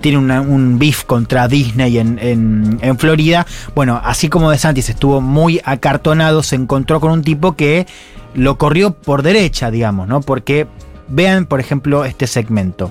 Tiene 0.00 0.18
una- 0.18 0.40
un 0.42 0.78
beef 0.78 1.04
contra 1.04 1.48
Disney 1.48 1.98
en, 1.98 2.18
en- 2.20 2.78
en 2.82 2.98
Florida. 2.98 3.46
Bueno, 3.74 4.00
así 4.04 4.28
como 4.34 4.50
DeSantis 4.50 4.88
estuvo 4.88 5.20
muy 5.20 5.60
acartonado, 5.64 6.42
se 6.42 6.56
encontró 6.56 6.98
con 6.98 7.12
un 7.12 7.22
tipo 7.22 7.54
que 7.54 7.86
lo 8.34 8.58
corrió 8.58 8.92
por 8.92 9.22
derecha, 9.22 9.70
digamos, 9.70 10.08
¿no? 10.08 10.22
Porque 10.22 10.66
vean, 11.06 11.46
por 11.46 11.60
ejemplo, 11.60 12.04
este 12.04 12.26
segmento. 12.26 12.90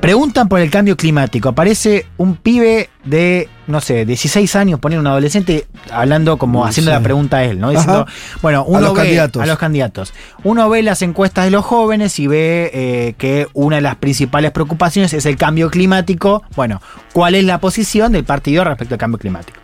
Preguntan 0.00 0.48
por 0.48 0.60
el 0.60 0.70
cambio 0.70 0.96
climático. 0.96 1.48
Aparece 1.48 2.06
un 2.16 2.36
pibe 2.36 2.90
de, 3.04 3.48
no 3.66 3.80
sé, 3.80 4.06
16 4.06 4.54
años, 4.54 4.78
poner 4.78 5.00
un 5.00 5.06
adolescente, 5.08 5.66
hablando 5.90 6.38
como 6.38 6.62
Sí. 6.62 6.68
haciendo 6.70 6.92
la 6.92 7.00
pregunta 7.00 7.38
a 7.38 7.44
él, 7.44 7.58
¿no? 7.58 7.70
Diciendo, 7.70 8.06
bueno, 8.40 8.64
uno 8.64 8.80
los 8.82 8.94
ve 8.94 9.00
candidatos. 9.00 9.42
a 9.42 9.46
los 9.46 9.58
candidatos. 9.58 10.14
Uno 10.44 10.70
ve 10.70 10.84
las 10.84 11.02
encuestas 11.02 11.44
de 11.46 11.50
los 11.50 11.64
jóvenes 11.64 12.20
y 12.20 12.28
ve 12.28 12.70
eh, 12.72 13.14
que 13.18 13.48
una 13.52 13.76
de 13.76 13.82
las 13.82 13.96
principales 13.96 14.52
preocupaciones 14.52 15.12
es 15.12 15.26
el 15.26 15.36
cambio 15.36 15.70
climático. 15.70 16.44
Bueno, 16.54 16.80
¿cuál 17.12 17.34
es 17.34 17.42
la 17.42 17.58
posición 17.58 18.12
del 18.12 18.22
partido 18.22 18.62
respecto 18.62 18.94
al 18.94 18.98
cambio 18.98 19.18
climático? 19.18 19.58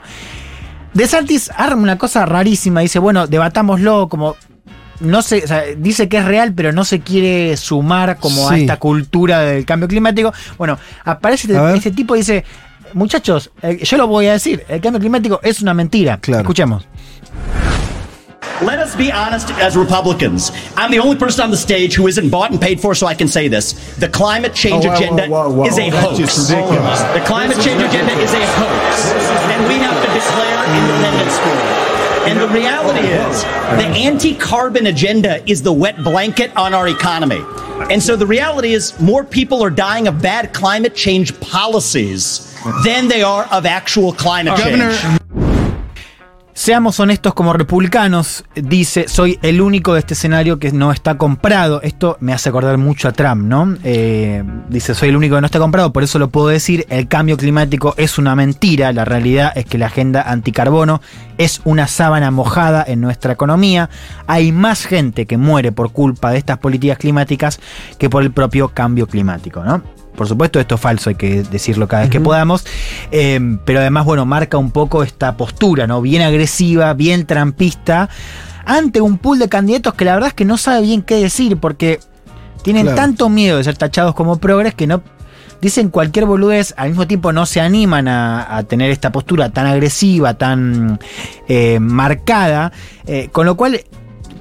De 0.96 1.06
Santis 1.06 1.50
arma 1.54 1.82
una 1.82 1.98
cosa 1.98 2.24
rarísima, 2.24 2.80
dice, 2.80 2.98
bueno, 2.98 3.26
debatámoslo 3.26 4.08
como 4.08 4.34
no 5.00 5.20
se, 5.20 5.44
o 5.44 5.46
sea, 5.46 5.62
dice 5.76 6.08
que 6.08 6.16
es 6.16 6.24
real, 6.24 6.54
pero 6.54 6.72
no 6.72 6.86
se 6.86 7.00
quiere 7.00 7.54
sumar 7.58 8.16
como 8.16 8.48
a 8.48 8.54
Sí. 8.54 8.62
esta 8.62 8.78
cultura 8.78 9.40
del 9.40 9.66
cambio 9.66 9.88
climático. 9.88 10.32
Bueno, 10.56 10.78
aparece 11.04 11.54
A 11.54 11.74
este 11.74 11.90
tipo 11.90 12.16
y 12.16 12.20
dice, 12.20 12.44
muchachos, 12.94 13.50
eh, 13.60 13.78
yo 13.82 13.98
lo 13.98 14.06
voy 14.06 14.28
a 14.28 14.32
decir, 14.32 14.64
el 14.68 14.80
cambio 14.80 14.98
climático 14.98 15.38
es 15.42 15.60
una 15.60 15.74
mentira. 15.74 16.16
Claro. 16.16 16.40
Escuchemos. 16.40 16.86
Let 18.62 18.78
us 18.82 18.96
be 18.96 19.12
honest 19.12 19.50
as 19.60 19.76
Republicans. 19.76 20.50
I'm 20.78 20.90
the 20.90 20.98
only 20.98 21.16
person 21.16 21.44
on 21.44 21.50
the 21.50 21.58
stage 21.58 21.94
who 21.98 22.08
isn't 22.08 22.30
bought 22.30 22.50
and 22.52 22.58
paid 22.58 22.80
for, 22.80 22.96
so 22.96 23.06
I 23.06 23.14
can 23.14 23.28
say 23.28 23.50
this. 23.50 23.76
The 24.00 24.08
climate 24.10 24.54
change 24.54 24.86
Oh, 24.86 24.92
agenda 24.94 25.24
is 25.68 25.76
a 25.76 25.90
hoax. 25.90 26.48
The 26.48 27.20
climate 27.26 27.60
change 27.60 27.82
agenda 27.84 28.14
is 28.14 28.32
a 28.32 28.46
hoax. 28.56 29.12
And 29.52 29.68
we 29.68 29.74
have 29.74 29.95
declare 30.16 30.64
independence 30.80 31.38
for. 31.38 31.56
And 32.26 32.40
the 32.40 32.48
reality 32.48 33.06
is, 33.06 33.42
the 33.42 33.86
anti 33.86 34.34
carbon 34.34 34.86
agenda 34.86 35.48
is 35.48 35.62
the 35.62 35.72
wet 35.72 36.02
blanket 36.02 36.56
on 36.56 36.74
our 36.74 36.88
economy. 36.88 37.40
And 37.92 38.02
so 38.02 38.16
the 38.16 38.26
reality 38.26 38.72
is, 38.72 38.98
more 38.98 39.22
people 39.24 39.62
are 39.62 39.70
dying 39.70 40.08
of 40.08 40.20
bad 40.22 40.52
climate 40.52 40.94
change 40.94 41.38
policies 41.40 42.52
than 42.84 43.06
they 43.08 43.22
are 43.22 43.44
of 43.52 43.66
actual 43.66 44.12
climate 44.12 44.58
change. 44.58 45.20
Seamos 46.56 46.98
honestos 47.00 47.34
como 47.34 47.52
republicanos, 47.52 48.46
dice, 48.54 49.08
soy 49.08 49.38
el 49.42 49.60
único 49.60 49.92
de 49.92 50.00
este 50.00 50.14
escenario 50.14 50.58
que 50.58 50.72
no 50.72 50.90
está 50.90 51.18
comprado. 51.18 51.82
Esto 51.82 52.16
me 52.20 52.32
hace 52.32 52.48
acordar 52.48 52.78
mucho 52.78 53.08
a 53.08 53.12
Trump, 53.12 53.44
¿no? 53.44 53.76
Eh, 53.84 54.42
dice, 54.70 54.94
soy 54.94 55.10
el 55.10 55.18
único 55.18 55.34
que 55.34 55.42
no 55.42 55.46
está 55.46 55.58
comprado, 55.58 55.92
por 55.92 56.02
eso 56.02 56.18
lo 56.18 56.30
puedo 56.30 56.48
decir, 56.48 56.86
el 56.88 57.08
cambio 57.08 57.36
climático 57.36 57.92
es 57.98 58.16
una 58.16 58.34
mentira, 58.34 58.90
la 58.94 59.04
realidad 59.04 59.52
es 59.54 59.66
que 59.66 59.76
la 59.76 59.86
agenda 59.86 60.22
anticarbono 60.22 61.02
es 61.36 61.60
una 61.64 61.88
sábana 61.88 62.30
mojada 62.30 62.82
en 62.88 63.02
nuestra 63.02 63.34
economía. 63.34 63.90
Hay 64.26 64.50
más 64.50 64.86
gente 64.86 65.26
que 65.26 65.36
muere 65.36 65.72
por 65.72 65.92
culpa 65.92 66.30
de 66.30 66.38
estas 66.38 66.56
políticas 66.56 66.96
climáticas 66.96 67.60
que 67.98 68.08
por 68.08 68.22
el 68.22 68.32
propio 68.32 68.68
cambio 68.68 69.06
climático, 69.06 69.62
¿no? 69.62 69.82
Por 70.16 70.26
supuesto, 70.28 70.58
esto 70.58 70.74
es 70.76 70.80
falso, 70.80 71.10
hay 71.10 71.16
que 71.16 71.42
decirlo 71.42 71.86
cada 71.88 72.02
vez 72.02 72.10
que 72.10 72.20
podamos. 72.20 72.64
Eh, 73.10 73.58
pero 73.64 73.80
además, 73.80 74.04
bueno, 74.04 74.24
marca 74.26 74.56
un 74.58 74.70
poco 74.70 75.02
esta 75.02 75.36
postura, 75.36 75.86
¿no? 75.86 76.00
Bien 76.00 76.22
agresiva, 76.22 76.94
bien 76.94 77.26
trampista, 77.26 78.08
ante 78.64 79.00
un 79.00 79.18
pool 79.18 79.38
de 79.38 79.48
candidatos 79.48 79.94
que 79.94 80.04
la 80.04 80.14
verdad 80.14 80.28
es 80.28 80.34
que 80.34 80.44
no 80.44 80.56
sabe 80.56 80.82
bien 80.82 81.02
qué 81.02 81.16
decir, 81.16 81.58
porque 81.58 82.00
tienen 82.62 82.84
Claro. 82.84 82.96
tanto 82.96 83.28
miedo 83.28 83.58
de 83.58 83.64
ser 83.64 83.76
tachados 83.76 84.14
como 84.14 84.38
progres 84.38 84.74
que 84.74 84.86
no. 84.86 85.02
Dicen 85.60 85.88
cualquier 85.88 86.26
boludez, 86.26 86.74
al 86.76 86.88
mismo 86.90 87.06
tiempo 87.06 87.32
no 87.32 87.46
se 87.46 87.60
animan 87.60 88.08
a, 88.08 88.56
a 88.56 88.62
tener 88.64 88.90
esta 88.90 89.10
postura 89.12 89.50
tan 89.50 89.66
agresiva, 89.66 90.34
tan 90.34 90.98
eh, 91.48 91.78
marcada, 91.80 92.72
eh, 93.06 93.28
con 93.32 93.46
lo 93.46 93.56
cual 93.56 93.80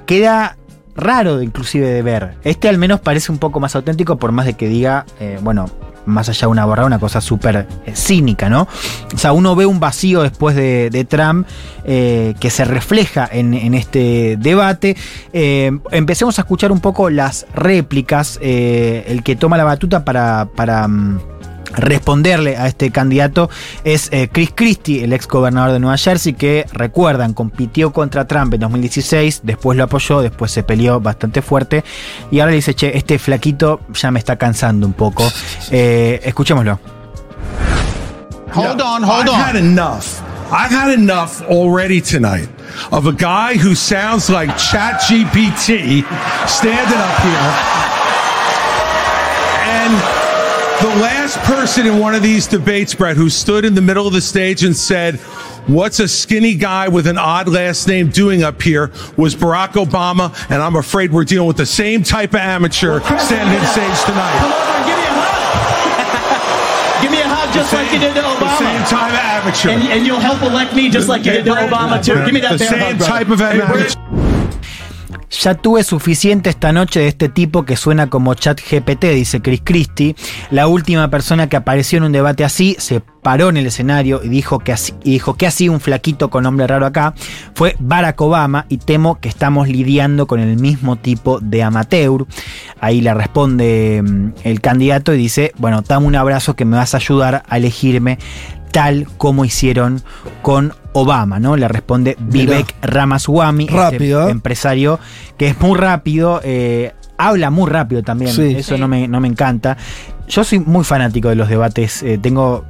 queda 0.06 0.56
raro 0.96 1.42
inclusive 1.42 1.86
de 1.86 2.02
ver. 2.02 2.34
Este 2.44 2.68
al 2.68 2.78
menos 2.78 3.00
parece 3.00 3.32
un 3.32 3.38
poco 3.38 3.60
más 3.60 3.76
auténtico 3.76 4.16
por 4.16 4.32
más 4.32 4.46
de 4.46 4.54
que 4.54 4.68
diga, 4.68 5.06
eh, 5.20 5.38
bueno, 5.42 5.66
más 6.06 6.28
allá 6.28 6.42
de 6.42 6.46
una 6.46 6.64
borrada, 6.64 6.86
una 6.86 6.98
cosa 6.98 7.20
súper 7.20 7.66
eh, 7.84 7.92
cínica, 7.94 8.48
¿no? 8.48 8.68
O 9.14 9.18
sea, 9.18 9.32
uno 9.32 9.56
ve 9.56 9.66
un 9.66 9.80
vacío 9.80 10.22
después 10.22 10.54
de, 10.54 10.88
de 10.90 11.04
Trump 11.04 11.46
eh, 11.84 12.34
que 12.38 12.50
se 12.50 12.64
refleja 12.64 13.28
en, 13.30 13.74
este 13.74 14.36
debate. 14.38 14.96
Empecemos 15.32 16.38
a 16.38 16.42
escuchar 16.42 16.70
un 16.70 16.80
poco 16.80 17.10
las 17.10 17.46
réplicas, 17.54 18.38
el 18.40 19.22
que 19.22 19.36
toma 19.36 19.56
la 19.56 19.64
batuta 19.64 20.04
para... 20.04 20.48
para 20.54 20.86
mm, 20.86 21.35
responderle 21.72 22.56
a 22.56 22.66
este 22.66 22.90
candidato 22.90 23.50
es 23.84 24.08
eh, 24.12 24.28
Chris 24.30 24.50
Christie, 24.54 25.04
el 25.04 25.12
ex 25.12 25.26
gobernador 25.26 25.72
de 25.72 25.80
Nueva 25.80 25.96
Jersey, 25.96 26.34
que 26.34 26.66
recuerdan, 26.72 27.34
compitió 27.34 27.92
contra 27.92 28.26
Trump 28.26 28.54
en 28.54 28.60
2016, 28.60 29.40
después 29.42 29.76
lo 29.76 29.84
apoyó, 29.84 30.22
después 30.22 30.50
se 30.50 30.62
peleó 30.62 31.00
bastante 31.00 31.42
fuerte 31.42 31.84
y 32.30 32.40
ahora 32.40 32.50
le 32.50 32.56
dice, 32.56 32.74
che, 32.74 32.96
este 32.96 33.18
flaquito 33.18 33.80
ya 33.92 34.10
me 34.10 34.18
está 34.18 34.36
cansando 34.36 34.86
un 34.86 34.92
poco. 34.92 35.24
Eh, 35.70 36.20
escuchémoslo. 36.24 36.78
Hold 38.54 38.80
on, 38.80 39.02
hold 39.02 39.26
I've 39.26 39.34
on. 39.34 39.40
had 39.40 39.56
enough. 39.56 40.22
I've 40.50 40.70
had 40.70 40.92
enough 40.92 41.42
already 41.42 42.00
tonight 42.00 42.48
of 42.92 43.06
a 43.06 43.12
guy 43.12 43.56
who 43.56 43.74
sounds 43.74 44.30
like 44.30 44.48
ChatGPT 44.50 46.04
standing 46.46 46.98
up 46.98 47.20
here. 47.20 47.95
The 50.86 51.02
last 51.02 51.36
person 51.38 51.84
in 51.84 51.98
one 51.98 52.14
of 52.14 52.22
these 52.22 52.46
debates, 52.46 52.94
Brett, 52.94 53.16
who 53.16 53.28
stood 53.28 53.64
in 53.64 53.74
the 53.74 53.80
middle 53.80 54.06
of 54.06 54.12
the 54.12 54.20
stage 54.20 54.62
and 54.62 54.74
said, 54.74 55.16
What's 55.66 55.98
a 55.98 56.06
skinny 56.06 56.54
guy 56.54 56.86
with 56.86 57.08
an 57.08 57.18
odd 57.18 57.48
last 57.48 57.88
name 57.88 58.08
doing 58.08 58.44
up 58.44 58.62
here 58.62 58.92
was 59.16 59.34
Barack 59.34 59.72
Obama, 59.72 60.32
and 60.48 60.62
I'm 60.62 60.76
afraid 60.76 61.10
we're 61.10 61.24
dealing 61.24 61.48
with 61.48 61.56
the 61.56 61.66
same 61.66 62.04
type 62.04 62.34
of 62.34 62.40
amateur 62.40 63.00
standing 63.00 63.58
on 63.58 63.66
stage 63.66 64.04
tonight. 64.04 64.38
Come 64.38 64.52
over 64.52 64.70
and 64.76 64.86
give 64.86 64.96
me 64.96 65.02
a 65.02 65.14
hug. 65.18 67.02
give 67.02 67.10
me 67.10 67.20
a 67.20 67.28
hug. 67.28 67.52
just 67.52 67.72
like 67.72 67.92
you 67.92 67.98
did 67.98 68.14
to 68.14 68.20
Obama. 68.20 68.56
same 68.56 68.84
type 68.84 69.12
of 69.12 69.18
amateur. 69.18 69.70
And, 69.70 69.82
and 69.92 70.06
you'll 70.06 70.20
help 70.20 70.40
elect 70.42 70.76
me 70.76 70.88
just 70.88 71.08
like 71.08 71.24
you 71.24 71.32
did 71.32 71.46
to 71.46 71.50
Obama, 71.50 72.00
too. 72.00 72.14
Give 72.24 72.32
me 72.32 72.38
that 72.42 72.60
The 72.60 72.64
same 72.64 72.78
hug, 72.78 73.00
type 73.00 73.28
of 73.30 73.40
amateur. 73.40 74.25
Ya 75.30 75.54
tuve 75.54 75.82
suficiente 75.82 76.50
esta 76.50 76.72
noche 76.72 77.00
de 77.00 77.08
este 77.08 77.28
tipo 77.28 77.64
que 77.64 77.76
suena 77.76 78.08
como 78.08 78.34
chat 78.34 78.60
GPT, 78.60 79.06
dice 79.06 79.42
Chris 79.42 79.60
Christie. 79.64 80.14
La 80.50 80.68
última 80.68 81.10
persona 81.10 81.48
que 81.48 81.56
apareció 81.56 81.98
en 81.98 82.04
un 82.04 82.12
debate 82.12 82.44
así 82.44 82.76
se 82.78 83.00
paró 83.00 83.48
en 83.48 83.56
el 83.56 83.66
escenario 83.66 84.20
y 84.22 84.28
dijo 84.28 84.60
que 84.60 84.72
así, 84.72 84.94
y 85.02 85.10
dijo 85.10 85.34
que 85.34 85.48
así 85.48 85.68
un 85.68 85.80
flaquito 85.80 86.30
con 86.30 86.44
nombre 86.44 86.66
raro 86.68 86.86
acá 86.86 87.12
fue 87.54 87.74
Barack 87.80 88.20
Obama 88.20 88.66
y 88.68 88.78
temo 88.78 89.18
que 89.18 89.28
estamos 89.28 89.66
lidiando 89.66 90.28
con 90.28 90.38
el 90.38 90.56
mismo 90.56 90.94
tipo 90.94 91.40
de 91.40 91.64
amateur. 91.64 92.24
Ahí 92.80 93.00
le 93.00 93.12
responde 93.12 94.02
mm, 94.04 94.28
el 94.44 94.60
candidato 94.60 95.12
y 95.12 95.18
dice, 95.18 95.52
bueno, 95.58 95.82
dame 95.82 96.06
un 96.06 96.14
abrazo 96.14 96.54
que 96.54 96.64
me 96.64 96.76
vas 96.76 96.94
a 96.94 96.98
ayudar 96.98 97.42
a 97.48 97.56
elegirme 97.56 98.18
tal 98.76 99.06
como 99.16 99.46
hicieron 99.46 100.02
con 100.42 100.74
Obama, 100.92 101.40
¿no? 101.40 101.56
Le 101.56 101.66
responde 101.66 102.14
Vivek 102.20 102.74
Ramaswamy, 102.82 103.68
Rápido, 103.68 104.20
este 104.20 104.32
empresario 104.32 105.00
que 105.38 105.48
es 105.48 105.58
muy 105.62 105.78
rápido, 105.78 106.42
eh, 106.44 106.92
habla 107.16 107.48
muy 107.48 107.70
rápido 107.70 108.02
también, 108.02 108.34
Sí. 108.34 108.54
eso 108.58 108.76
No, 108.76 108.86
me, 108.86 109.08
no 109.08 109.18
me 109.18 109.28
encanta. 109.28 109.78
Yo 110.28 110.44
soy 110.44 110.58
muy 110.58 110.84
fanático 110.84 111.30
de 111.30 111.36
los 111.36 111.48
debates, 111.48 112.02
eh, 112.02 112.18
tengo 112.20 112.66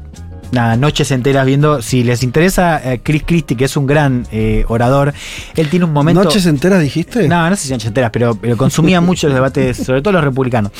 nada, 0.52 0.76
noches 0.76 1.10
enteras 1.10 1.46
viendo, 1.46 1.82
si 1.82 2.04
les 2.04 2.22
interesa 2.22 2.80
eh, 2.92 3.00
Chris 3.02 3.22
Christie, 3.26 3.56
que 3.56 3.64
es 3.64 3.76
un 3.76 3.86
gran 3.86 4.26
eh, 4.32 4.64
orador, 4.68 5.12
él 5.54 5.68
tiene 5.68 5.84
un 5.84 5.92
momento... 5.92 6.24
¿Noches 6.24 6.46
enteras 6.46 6.80
dijiste? 6.80 7.28
No, 7.28 7.48
no 7.48 7.56
sé 7.56 7.66
si 7.66 7.72
noches 7.72 7.88
enteras, 7.88 8.10
pero, 8.10 8.34
pero 8.34 8.56
consumía 8.56 9.00
mucho 9.00 9.28
los 9.28 9.34
debates, 9.34 9.76
sobre 9.84 10.02
todo 10.02 10.12
los 10.12 10.24
republicanos. 10.24 10.72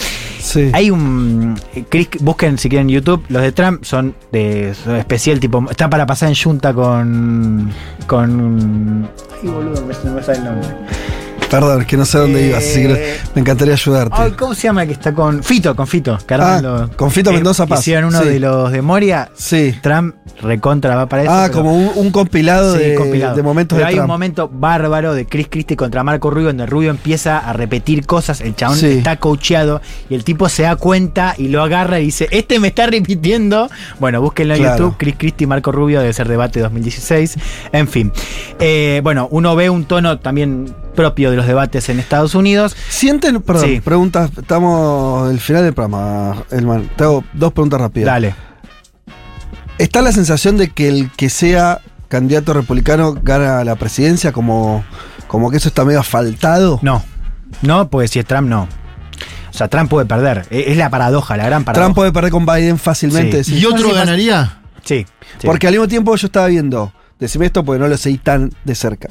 Sí. 0.46 0.70
Hay 0.73 0.90
un. 0.90 1.58
Chris, 1.88 2.08
busquen 2.20 2.56
si 2.56 2.68
quieren 2.68 2.88
en 2.88 2.94
YouTube. 2.94 3.25
Los 3.28 3.42
de 3.42 3.50
Trump 3.50 3.85
son 3.85 4.14
de 4.30 4.75
son 4.75 4.94
especial, 4.94 5.40
tipo. 5.40 5.64
Está 5.68 5.90
para 5.90 6.06
pasar 6.06 6.28
en 6.28 6.37
Junta 6.37 6.73
con. 6.73 7.73
Con. 8.06 9.08
Ay, 9.42 9.49
boludo, 9.49 9.85
me, 9.85 9.94
no 10.04 10.14
me 10.14 10.23
sale 10.23 10.38
el 10.38 10.44
nombre. 10.44 10.68
Perdón, 11.50 11.85
que 11.85 11.97
no 11.97 12.05
sé 12.05 12.19
dónde 12.19 12.45
Eh, 12.45 12.49
ibas, 12.49 12.65
así 12.65 12.83
que 12.83 13.17
me 13.35 13.41
encantaría 13.41 13.75
ayudarte. 13.75 14.17
Ay, 14.19 14.33
¿cómo 14.33 14.55
se 14.55 14.62
llama 14.62 14.83
el 14.83 14.88
que 14.88 14.95
está 14.95 15.12
con. 15.15 15.43
Fito, 15.45 15.76
con 15.76 15.87
Fito. 15.87 16.19
que 16.26 16.35
Ah, 16.35 16.88
con 16.97 17.11
Fito 17.11 17.33
Mendoza 17.33 17.67
Paz, 17.67 17.81
Hicieron 17.81 18.07
uno 18.09 18.21
sí. 18.23 18.29
de 18.29 18.41
los 18.41 18.73
de 18.73 18.83
Moria. 18.83 19.31
Sí. 19.37 19.75
Trump 19.81 20.17
recontra 20.43 20.97
va 20.97 21.07
para 21.07 21.23
eso. 21.23 21.31
Ah, 21.33 21.45
pero- 21.47 21.59
como 21.59 21.75
un, 21.76 21.91
un 21.95 22.11
compilado, 22.11 22.76
Sí, 22.76 22.83
de, 22.83 22.95
compilado. 22.97 23.37
de 23.37 23.43
momentos 23.43 23.76
Pero 23.76 23.87
de 23.88 23.95
hay 23.95 24.00
un 24.00 24.07
momento 24.09 24.50
bárbaro 24.53 25.15
de 25.15 25.25
Chris 25.26 25.47
Christie 25.49 25.76
contra 25.76 26.03
Marco 26.03 26.31
Rubio, 26.31 26.49
donde 26.49 26.67
Rubio 26.67 26.91
empieza 26.91 27.38
a 27.38 27.53
repetir 27.53 28.05
cosas, 28.07 28.41
el 28.41 28.55
chabón 28.57 28.76
Sí. 28.79 28.87
está 28.99 29.17
coacheado 29.17 29.81
y 30.11 30.15
el 30.17 30.25
tipo 30.25 30.49
se 30.49 30.65
da 30.65 30.75
cuenta 30.76 31.35
y 31.38 31.49
lo 31.49 31.62
agarra 31.62 32.00
y 32.00 32.07
dice, 32.07 32.26
este 32.33 32.59
me 32.59 32.69
está 32.69 32.87
repitiendo. 32.87 33.71
Bueno, 34.00 34.21
búsquenlo 34.21 34.55
en 34.55 34.61
Claro. 34.62 34.76
YouTube, 34.79 34.97
Chris 34.99 35.15
Christie 35.17 35.45
y 35.45 35.47
Marco 35.47 35.71
Rubio, 35.73 36.00
debe 36.00 36.12
ser 36.12 36.29
debate 36.29 36.61
2016. 36.61 37.37
En 37.73 37.87
fin. 37.88 38.12
Eh, 38.59 39.00
bueno, 39.05 39.29
uno 39.31 39.55
ve 39.57 39.71
un 39.71 39.85
tono 39.85 40.19
también 40.19 40.75
propio 40.97 41.31
de 41.31 41.37
los 41.37 41.47
debates 41.47 41.88
en 41.88 42.00
Estados 42.00 42.35
Unidos. 42.35 42.75
Sienten, 42.88 43.41
perdón, 43.43 43.65
Sí. 43.67 43.81
preguntas, 43.81 44.31
estamos 44.37 45.31
al 45.31 45.38
final 45.38 45.62
del 45.62 45.73
programa, 45.75 46.43
Elman. 46.50 46.91
Te 46.97 47.05
hago 47.05 47.23
dos 47.35 47.53
preguntas 47.53 47.81
rápidas. 47.81 48.07
Dale. 48.07 48.35
¿Está 49.79 50.00
la 50.03 50.12
sensación 50.12 50.57
de 50.57 50.71
que 50.71 50.88
el 50.88 51.11
que 51.17 51.29
sea 51.29 51.81
candidato 52.09 52.53
republicano 52.55 53.15
gana 53.23 53.62
la 53.65 53.76
presidencia 53.76 54.33
como, 54.33 54.85
como 55.29 55.50
que 55.50 55.59
eso 55.59 55.69
está 55.69 55.85
medio 55.85 56.00
asfaltado? 56.00 56.79
No. 56.83 57.05
No, 57.62 57.88
pues 57.88 58.11
si 58.11 58.19
es 58.19 58.26
Trump, 58.26 58.49
no. 58.49 58.62
O 59.50 59.57
sea, 59.59 59.69
Trump 59.69 59.88
puede 59.91 60.07
perder. 60.07 60.47
E- 60.50 60.65
Es 60.73 60.76
la 60.76 60.91
paradoja, 60.91 61.37
la 61.37 61.45
gran 61.47 61.65
paradoja. 61.65 61.85
Trump 61.87 61.95
puede 61.95 62.12
perder 62.12 62.31
con 62.31 62.45
Biden 62.47 62.79
fácilmente. 62.79 63.45
Sí. 63.45 63.59
¿Y 63.59 63.67
otro 63.67 63.93
ganaría? 63.93 64.59
Sí. 64.83 65.07
sí. 65.41 65.47
Porque 65.47 65.67
al 65.67 65.73
mismo 65.75 65.88
tiempo 65.88 66.15
yo 66.17 66.26
estaba 66.26 66.47
viendo, 66.47 66.93
decime 67.18 67.46
esto 67.46 67.64
porque 67.64 67.80
no 67.80 67.88
lo 67.88 67.96
seguí 67.96 68.18
tan 68.18 68.52
de 68.64 68.75
cerca. 68.75 69.08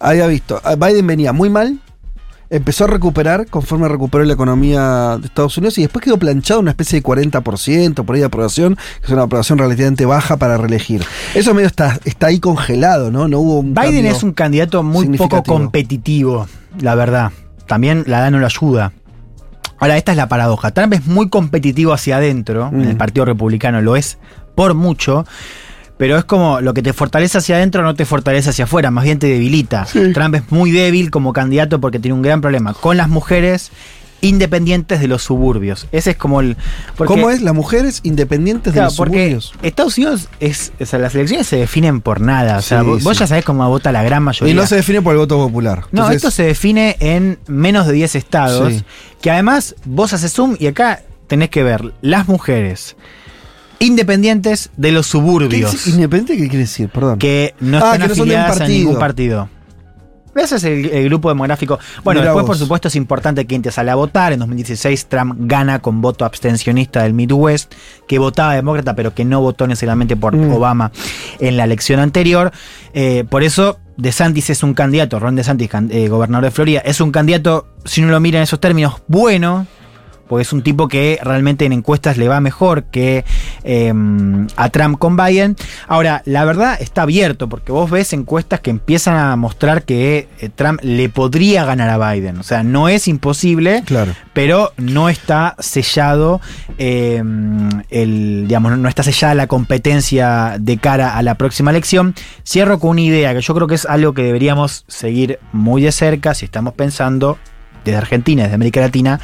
Había 0.00 0.26
visto, 0.26 0.60
a 0.64 0.76
Biden 0.76 1.06
venía 1.06 1.32
muy 1.32 1.50
mal, 1.50 1.78
empezó 2.50 2.84
a 2.84 2.86
recuperar 2.86 3.46
conforme 3.46 3.88
recuperó 3.88 4.24
la 4.24 4.32
economía 4.32 5.18
de 5.18 5.26
Estados 5.26 5.56
Unidos 5.58 5.78
y 5.78 5.82
después 5.82 6.04
quedó 6.04 6.18
planchado 6.18 6.60
una 6.60 6.70
especie 6.70 7.00
de 7.00 7.06
40% 7.06 8.04
por 8.04 8.14
ahí 8.14 8.20
de 8.20 8.26
aprobación, 8.26 8.76
que 9.00 9.06
es 9.06 9.10
una 9.10 9.22
aprobación 9.22 9.58
relativamente 9.58 10.06
baja 10.06 10.36
para 10.36 10.56
reelegir. 10.56 11.04
Eso 11.34 11.54
medio 11.54 11.66
está, 11.66 11.98
está 12.04 12.28
ahí 12.28 12.40
congelado, 12.40 13.10
¿no? 13.10 13.28
No 13.28 13.40
hubo 13.40 13.60
un 13.60 13.74
Biden 13.74 14.06
es 14.06 14.22
un 14.22 14.32
candidato 14.32 14.82
muy 14.82 15.16
poco 15.16 15.42
competitivo, 15.42 16.46
la 16.80 16.94
verdad. 16.94 17.32
También 17.66 18.04
la 18.06 18.20
edad 18.20 18.30
no 18.30 18.38
lo 18.38 18.46
ayuda. 18.46 18.92
Ahora, 19.80 19.96
esta 19.96 20.10
es 20.10 20.16
la 20.16 20.28
paradoja. 20.28 20.72
Trump 20.72 20.94
es 20.94 21.06
muy 21.06 21.28
competitivo 21.28 21.92
hacia 21.92 22.16
adentro, 22.16 22.68
en 22.72 22.82
el 22.82 22.94
Mm. 22.94 22.98
Partido 22.98 23.24
Republicano 23.24 23.80
lo 23.80 23.94
es 23.94 24.18
por 24.56 24.74
mucho, 24.74 25.24
pero 25.98 26.16
es 26.16 26.24
como 26.24 26.60
lo 26.62 26.72
que 26.72 26.82
te 26.82 26.92
fortalece 26.94 27.36
hacia 27.38 27.56
adentro 27.56 27.82
no 27.82 27.94
te 27.94 28.04
fortalece 28.06 28.50
hacia 28.50 28.64
afuera, 28.64 28.90
más 28.90 29.04
bien 29.04 29.18
te 29.18 29.26
debilita. 29.26 29.86
Trump 30.14 30.34
es 30.36 30.50
muy 30.50 30.70
débil 30.70 31.10
como 31.10 31.32
candidato 31.34 31.80
porque 31.80 31.98
tiene 31.98 32.14
un 32.14 32.22
gran 32.22 32.40
problema 32.40 32.72
con 32.72 32.96
las 32.96 33.08
mujeres 33.10 33.70
independientes 34.20 34.98
de 35.00 35.06
los 35.06 35.22
suburbios. 35.22 35.86
Ese 35.92 36.10
es 36.10 36.16
como 36.16 36.40
el... 36.40 36.56
porque- 36.96 37.14
¿Cómo 37.14 37.30
es? 37.30 37.40
Las 37.40 37.54
mujeres 37.54 38.00
independientes 38.02 38.74
de 38.74 38.80
los 38.82 38.96
porque 38.96 39.18
suburbios. 39.18 39.52
Estados 39.62 39.96
Unidos 39.96 40.28
es, 40.40 40.72
o 40.80 40.86
sea, 40.86 40.98
las 40.98 41.14
elecciones 41.14 41.46
se 41.46 41.56
definen 41.56 42.00
por 42.00 42.20
nada. 42.20 42.58
O 42.58 42.62
sea, 42.62 42.80
Sí, 42.82 42.86
vos, 43.04 43.18
ya 43.18 43.26
sabés 43.26 43.44
cómo 43.44 43.68
vota 43.68 43.92
la 43.92 44.02
gran 44.02 44.22
mayoría. 44.24 44.52
Y 44.52 44.56
no 44.56 44.66
se 44.66 44.74
define 44.76 45.02
por 45.02 45.12
el 45.12 45.18
voto 45.18 45.36
popular. 45.38 45.84
No, 45.92 46.10
esto 46.10 46.30
se 46.32 46.42
define 46.42 46.96
en 47.00 47.38
menos 47.46 47.86
de 47.86 47.92
10 47.92 48.16
estados. 48.16 48.72
Sí. 48.72 48.84
Que 49.20 49.30
además 49.30 49.76
vos 49.84 50.12
haces 50.12 50.32
zoom 50.32 50.56
y 50.58 50.66
acá 50.66 51.02
tenés 51.28 51.50
que 51.50 51.62
ver 51.62 51.92
las 52.00 52.26
mujeres 52.26 52.96
independientes 53.80 54.70
de 54.76 54.92
los 54.92 55.06
¿qué 55.06 55.10
suburbios. 55.12 55.74
es 55.74 55.86
¿Independiente 55.88 56.34
qué 56.36 56.48
quiere 56.48 56.64
decir? 56.64 56.88
Perdón. 56.88 57.18
que 57.18 57.54
no 57.60 57.78
Ah, 57.78 57.94
están 57.94 58.00
no 58.00 58.14
son 58.14 58.28
un 58.28 58.34
afiliadas 58.36 58.60
a 58.60 58.68
ningún 58.68 58.98
partido. 58.98 59.48
Ese 60.34 60.54
es 60.56 60.64
el, 60.64 60.86
el 60.90 61.04
grupo 61.08 61.30
demográfico. 61.30 61.80
Bueno, 62.04 62.20
Mirá 62.20 62.30
después, 62.30 62.42
vos. 62.42 62.50
por 62.50 62.58
supuesto, 62.58 62.86
es 62.88 62.94
importante 62.94 63.44
que 63.44 63.58
te 63.58 63.72
sale 63.72 63.90
a 63.90 63.96
votar. 63.96 64.32
En 64.32 64.38
2016, 64.38 65.06
Trump 65.06 65.34
gana 65.40 65.80
con 65.80 66.00
voto 66.00 66.24
abstencionista 66.24 67.02
del 67.02 67.12
Midwest, 67.12 67.72
que 68.06 68.20
votaba 68.20 68.54
demócrata, 68.54 68.94
pero 68.94 69.12
que 69.14 69.24
no 69.24 69.40
votó 69.40 69.66
necesariamente 69.66 70.14
por 70.16 70.36
Mm. 70.36 70.52
Obama 70.52 70.92
en 71.40 71.56
la 71.56 71.64
elección 71.64 71.98
anterior. 71.98 72.52
Eh, 72.94 73.24
por 73.28 73.42
eso, 73.42 73.80
DeSantis 73.96 74.50
es 74.50 74.62
un 74.62 74.74
candidato, 74.74 75.18
Ron 75.18 75.34
DeSantis, 75.34 75.70
eh, 75.90 76.08
gobernador 76.08 76.44
de 76.44 76.50
Florida, 76.52 76.80
es 76.84 77.00
un 77.00 77.10
candidato, 77.10 77.66
si 77.84 78.02
uno 78.02 78.12
lo 78.12 78.20
mira 78.20 78.38
en 78.38 78.44
esos 78.44 78.60
términos, 78.60 78.94
bueno. 79.08 79.66
Porque 80.28 80.42
es 80.42 80.52
un 80.52 80.62
tipo 80.62 80.88
que 80.88 81.18
realmente 81.22 81.64
en 81.64 81.72
encuestas 81.72 82.16
le 82.18 82.28
va 82.28 82.40
mejor 82.40 82.84
que 82.84 83.24
eh, 83.64 83.92
a 84.56 84.68
Trump 84.70 84.98
con 84.98 85.16
Biden. 85.16 85.56
Ahora, 85.86 86.22
la 86.26 86.44
verdad 86.44 86.76
está 86.80 87.02
abierto, 87.02 87.48
porque 87.48 87.72
vos 87.72 87.90
ves 87.90 88.12
encuestas 88.12 88.60
que 88.60 88.70
empiezan 88.70 89.16
a 89.16 89.34
mostrar 89.36 89.82
que 89.84 90.28
eh, 90.40 90.50
Trump 90.54 90.80
le 90.82 91.08
podría 91.08 91.64
ganar 91.64 91.88
a 91.88 92.12
Biden. 92.12 92.38
O 92.38 92.42
sea, 92.42 92.62
no 92.62 92.88
es 92.88 93.08
imposible, 93.08 93.82
Claro. 93.86 94.12
pero 94.32 94.72
no 94.76 95.08
está 95.08 95.56
sellado 95.58 96.40
eh, 96.78 97.22
el, 97.90 98.44
digamos, 98.46 98.78
no 98.78 98.88
está 98.88 99.02
sellada 99.02 99.34
la 99.34 99.46
competencia 99.46 100.56
de 100.60 100.78
cara 100.78 101.16
a 101.16 101.22
la 101.22 101.36
próxima 101.36 101.70
elección. 101.70 102.14
Cierro 102.46 102.78
con 102.78 102.90
una 102.90 103.00
idea 103.02 103.34
que 103.34 103.40
yo 103.40 103.54
creo 103.54 103.66
que 103.66 103.74
es 103.76 103.86
algo 103.86 104.12
que 104.12 104.22
deberíamos 104.22 104.84
seguir 104.88 105.38
muy 105.52 105.82
de 105.82 105.92
cerca 105.92 106.34
si 106.34 106.44
estamos 106.44 106.74
pensando 106.74 107.38
desde 107.88 107.98
Argentina, 107.98 108.42
desde 108.44 108.54
América 108.54 108.80
Latina, 108.80 109.20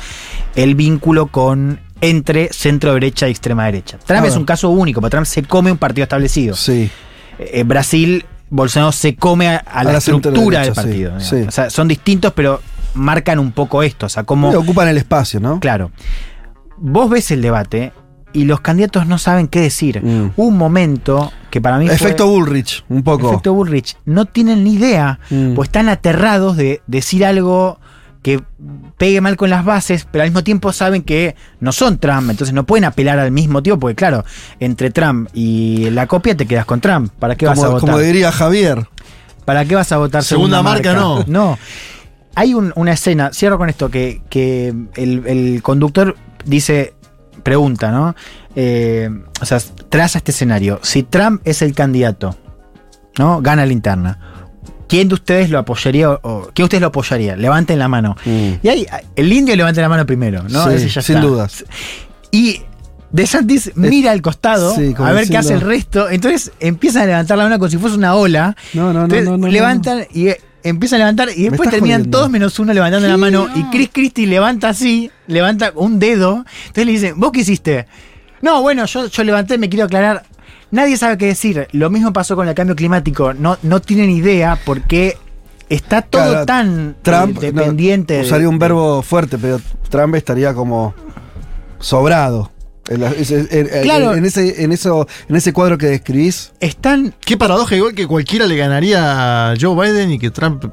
el 0.55 0.74
vínculo 0.74 1.27
con 1.29 1.81
entre 2.00 2.53
centro 2.53 2.92
derecha 2.94 3.29
y 3.29 3.31
extrema 3.31 3.64
derecha. 3.66 3.98
Trump 4.05 4.24
A 4.24 4.29
es 4.29 4.37
un 4.37 4.44
caso 4.44 4.68
único, 4.70 5.00
porque 5.00 5.12
Trump 5.12 5.27
se 5.27 5.42
come 5.44 5.72
un 5.72 5.79
partido 5.79 6.03
establecido. 6.03 6.55
Sí. 6.55 6.90
Eh, 7.38 7.50
En 7.55 7.68
Brasil, 7.68 8.24
Bolsonaro 8.50 8.92
se 8.92 9.16
come 9.16 9.48
a, 9.48 9.57
a 9.57 9.85
la, 9.85 9.92
la 9.92 9.98
estructura 9.98 10.61
del 10.61 10.68
sí, 10.70 10.74
partido. 10.74 11.20
sí. 11.20 11.37
O 11.48 11.50
sea, 11.50 11.70
son 11.70 11.88
distintos, 11.88 12.33
pero 12.35 12.61
marcan 12.94 13.38
un 13.38 13.53
poco 13.53 13.83
esto. 13.83 14.07
O 14.07 14.09
sea, 14.09 14.24
como. 14.24 14.50
Sí, 14.50 14.57
ocupan 14.57 14.88
el 14.88 14.98
espacio, 14.98 15.40
¿no? 15.40 15.61
Claro. 15.61 15.90
Vos 16.77 17.09
ves 17.09 17.31
el 17.31 17.40
debate 17.40 17.92
y 18.33 18.44
los 18.44 18.61
candidatos 18.61 19.07
no 19.07 19.16
saben 19.18 19.48
qué 19.48 19.61
decir. 19.61 20.03
Mm. 20.05 20.33
Un 20.37 20.57
momento 20.59 21.33
que 21.50 21.61
para 21.61 21.79
mí. 21.79 21.87
fue- 21.87 21.94
Efecto 21.94 22.27
Bullrich, 22.27 22.85
un 22.88 23.03
poco. 23.03 23.29
Efecto 23.31 23.55
Bullrich. 23.55 23.96
No 24.05 24.27
tienen 24.27 24.64
ni 24.64 24.74
idea, 24.74 25.20
Mm. 25.31 25.55
pues 25.55 25.68
están 25.68 25.88
aterrados 25.88 26.57
de 26.57 26.83
decir 26.87 27.24
algo 27.24 27.79
que 28.24 28.40
pegue 28.96 29.20
mal 29.20 29.37
con 29.37 29.50
las 29.50 29.66
bases, 29.66 30.08
pero 30.10 30.24
al 30.24 30.30
mismo 30.30 30.42
tiempo 30.42 30.72
saben 30.72 31.02
que 31.02 31.37
no 31.60 31.72
son 31.72 31.98
Trump, 31.98 32.30
entonces 32.30 32.54
no 32.54 32.64
pueden 32.64 32.87
apelar 32.87 33.18
al 33.18 33.30
mismo 33.30 33.62
tiempo, 33.62 33.80
porque 33.82 33.94
claro, 33.96 34.24
entre 34.60 34.90
Trump 34.90 35.28
y 35.34 35.90
la 35.90 36.06
copia 36.06 36.34
te 36.34 36.46
quedas 36.46 36.64
con 36.64 36.80
Trump. 36.80 37.12
¿Para 37.18 37.37
qué 37.37 37.44
vas 37.46 37.58
a 37.58 37.66
como, 37.66 37.72
votar? 37.72 37.90
como 37.90 37.98
diría 37.98 38.32
Javier. 38.32 38.88
¿Para 39.44 39.66
qué 39.66 39.74
vas 39.74 39.92
a 39.92 39.98
votar 39.98 40.24
Segunda 40.24 40.62
marca, 40.62 40.94
no. 40.94 41.22
No. 41.28 41.58
Hay 42.34 42.54
un- 42.54 42.72
una 42.76 42.92
escena, 42.92 43.30
cierro 43.34 43.58
con 43.58 43.68
esto, 43.68 43.90
que, 43.90 44.22
que 44.30 44.74
el, 44.96 45.22
el 45.26 45.62
conductor 45.62 46.16
dice, 46.46 46.94
pregunta, 47.42 47.90
¿no? 47.92 48.16
Eh, 48.56 49.10
o 49.40 49.44
sea, 49.44 49.58
traza 49.90 50.16
este 50.18 50.30
escenario. 50.32 50.80
Si 50.82 51.02
Trump 51.02 51.42
es 51.44 51.60
el 51.60 51.74
candidato, 51.74 52.37
¿no? 53.18 53.42
Gana 53.42 53.66
la 53.66 53.72
interna. 53.74 54.18
¿Quién 54.94 55.09
de 55.09 55.14
ustedes 55.14 55.50
lo 55.50 55.59
apoyaría 55.59 56.09
o, 56.09 56.20
o- 56.22 56.42
quién 56.54 56.54
de 56.54 56.62
ustedes 56.64 56.80
lo 56.83 56.87
apoyaría? 56.87 57.35
Levanten 57.35 57.80
la 57.80 57.88
mano. 57.88 58.14
Mm. 58.24 58.52
Y 58.62 58.68
ahí, 58.68 58.87
el 59.16 59.33
indio 59.33 59.57
levanta 59.57 59.80
la 59.80 59.88
mano 59.88 60.07
primero, 60.07 60.44
¿no? 60.48 60.70
Sí, 60.78 60.87
ya 60.88 61.02
sin 61.02 61.20
dudas. 61.20 61.64
Y 62.30 62.61
DeSantis 63.11 63.72
mira 63.74 64.12
al 64.12 64.22
costado 64.22 64.72
sí, 64.76 64.94
a 64.96 65.11
ver 65.12 65.28
qué 65.28 65.37
hace 65.37 65.54
el 65.54 65.62
resto. 65.62 66.09
Entonces 66.09 66.52
empiezan 66.61 67.02
a 67.02 67.07
levantar 67.07 67.37
la 67.38 67.42
mano 67.44 67.59
como 67.59 67.68
si 67.70 67.76
fuese 67.76 67.96
una 67.96 68.14
ola. 68.14 68.57
No, 68.72 68.92
no, 68.92 68.92
no, 68.92 69.02
Entonces, 69.07 69.28
no, 69.28 69.37
no, 69.37 69.48
levantan 69.48 70.07
y 70.12 70.28
eh, 70.28 70.40
empiezan 70.62 71.00
a 71.00 71.04
levantar 71.07 71.28
y 71.37 71.42
después 71.48 71.70
terminan 71.70 72.00
jodiendo. 72.02 72.18
todos 72.18 72.30
menos 72.30 72.57
uno 72.61 72.72
levantando 72.72 73.09
la 73.09 73.16
mano. 73.16 73.48
Y 73.52 73.64
Chris 73.72 73.90
Christie 73.92 74.28
levanta 74.28 74.68
así, 74.68 75.11
levanta 75.26 75.72
un 75.74 75.98
dedo. 75.98 76.44
Entonces 76.68 76.87
le 76.87 76.92
dicen, 76.92 77.14
¿vos 77.18 77.33
qué 77.33 77.40
hiciste? 77.40 77.87
No, 78.42 78.62
bueno, 78.62 78.85
yo, 78.87 79.09
yo 79.09 79.24
levanté, 79.24 79.59
me 79.59 79.68
quiero 79.68 79.87
aclarar. 79.87 80.22
Nadie 80.74 80.96
sabe 80.96 81.16
qué 81.18 81.26
decir. 81.26 81.68
Lo 81.70 81.88
mismo 81.88 82.12
pasó 82.12 82.34
con 82.34 82.48
el 82.48 82.54
cambio 82.54 82.74
climático. 82.74 83.32
No, 83.32 83.56
no 83.62 83.80
tienen 83.80 84.10
idea 84.10 84.58
porque 84.64 85.16
está 85.68 86.02
todo 86.02 86.30
Claro, 86.30 86.46
tan 86.46 86.96
Trump 87.00 87.40
eh, 87.44 87.52
no, 87.52 87.60
dependiente. 87.60 88.14
de- 88.14 88.20
usaría 88.22 88.48
un 88.48 88.58
verbo 88.58 89.00
fuerte, 89.02 89.38
pero 89.38 89.60
Trump 89.88 90.16
estaría 90.16 90.52
como 90.52 90.92
sobrado. 91.78 92.50
En, 92.88 93.00
la- 93.02 93.12
ese- 93.12 93.46
en- 93.50 93.68
en- 93.72 93.82
Claro. 93.82 94.14
en 94.14 94.24
ese, 94.24 94.64
en, 94.64 94.72
eso, 94.72 95.06
en 95.28 95.37
ese 95.37 95.52
cuadro 95.52 95.78
que 95.78 95.87
describís, 95.87 96.52
Están 96.60 97.14
Qué 97.24 97.37
paradoja, 97.37 97.76
igual 97.76 97.94
que 97.94 98.06
cualquiera 98.08 98.46
le 98.46 98.56
ganaría 98.56 99.52
a 99.52 99.54
Joe 99.58 99.74
Biden 99.90 100.10
y 100.10 100.18
que 100.18 100.30
Trump 100.30 100.64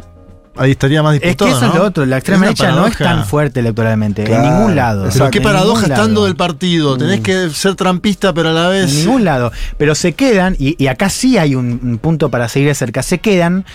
ahí 0.55 0.71
estaría 0.71 1.01
más 1.03 1.15
Es 1.15 1.21
disputado. 1.21 1.51
que 1.51 1.57
eso 1.57 1.65
es 1.73 1.75
lo 1.79 1.83
otro, 1.85 2.05
la 2.05 2.17
extrema 2.17 2.45
Es 2.49 2.57
derecha 2.57 2.71
no 2.75 2.87
es 2.87 2.97
tan 2.97 3.25
fuerte 3.25 3.59
electoralmente, 3.61 4.23
Claro, 4.23 4.43
en 4.43 4.53
ningún 4.53 4.75
lado. 4.75 5.09
Pero 5.11 5.31
qué 5.31 5.41
paradoja 5.41 5.83
estando 5.83 6.13
lado. 6.21 6.25
del 6.25 6.35
partido. 6.35 6.97
Tenés 6.97 7.21
que 7.21 7.49
ser 7.49 7.75
trampista, 7.75 8.33
pero 8.33 8.49
a 8.49 8.53
la 8.53 8.67
vez. 8.67 8.91
En 8.91 8.97
ningún 9.05 9.23
lado. 9.25 9.51
Pero 9.77 9.95
se 9.95 10.13
quedan, 10.13 10.55
y, 10.59 10.75
y 10.83 10.87
acá 10.87 11.09
sí 11.09 11.37
hay 11.37 11.55
un, 11.55 11.79
un 11.83 11.97
punto 11.97 12.29
para 12.29 12.47
seguir 12.49 12.67
de 12.69 12.75
cerca, 12.75 13.01
se 13.03 13.19
quedan 13.19 13.65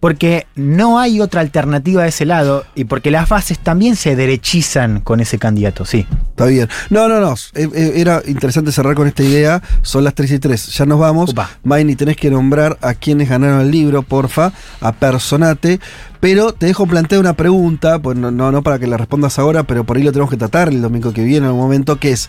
porque 0.00 0.46
no 0.54 0.98
hay 0.98 1.20
otra 1.20 1.40
alternativa 1.40 2.02
de 2.02 2.10
ese 2.10 2.24
lado 2.24 2.64
y 2.74 2.84
porque 2.84 3.10
las 3.10 3.28
bases 3.28 3.58
también 3.58 3.96
se 3.96 4.16
derechizan 4.16 5.00
con 5.00 5.20
ese 5.20 5.38
candidato, 5.38 5.84
sí. 5.84 6.06
está 6.30 6.46
bien. 6.46 6.68
No, 6.90 7.08
no, 7.08 7.20
no. 7.20 7.34
eh, 7.54 7.68
eh, 7.74 7.92
Era 7.96 8.22
interesante 8.26 8.72
cerrar 8.72 8.94
con 8.94 9.08
esta 9.08 9.22
idea. 9.22 9.62
Son 9.82 10.04
las 10.04 10.14
3 10.14 10.32
y 10.32 10.38
3. 10.38 10.66
Ya 10.68 10.86
nos 10.86 10.98
vamos. 11.00 11.34
Maini, 11.64 11.96
tenés 11.96 12.16
que 12.16 12.30
nombrar 12.30 12.78
a 12.80 12.94
quienes 12.94 13.28
ganaron 13.28 13.60
el 13.60 13.70
libro, 13.70 14.02
porfa. 14.02 14.52
A 14.80 14.92
Personate. 14.92 15.80
Pero 16.20 16.52
te 16.52 16.66
dejo 16.66 16.86
plantear 16.86 17.20
una 17.20 17.34
pregunta, 17.34 17.98
pues 18.00 18.16
no, 18.16 18.30
no, 18.30 18.50
no 18.50 18.62
para 18.62 18.78
que 18.78 18.86
la 18.88 18.96
respondas 18.96 19.38
ahora, 19.38 19.62
pero 19.62 19.84
por 19.84 19.96
ahí 19.96 20.02
lo 20.02 20.10
tenemos 20.10 20.30
que 20.30 20.36
tratar 20.36 20.68
el 20.68 20.82
domingo 20.82 21.12
que 21.12 21.22
viene 21.22 21.38
en 21.38 21.44
algún 21.46 21.60
momento, 21.62 21.96
que 22.00 22.10
es. 22.12 22.28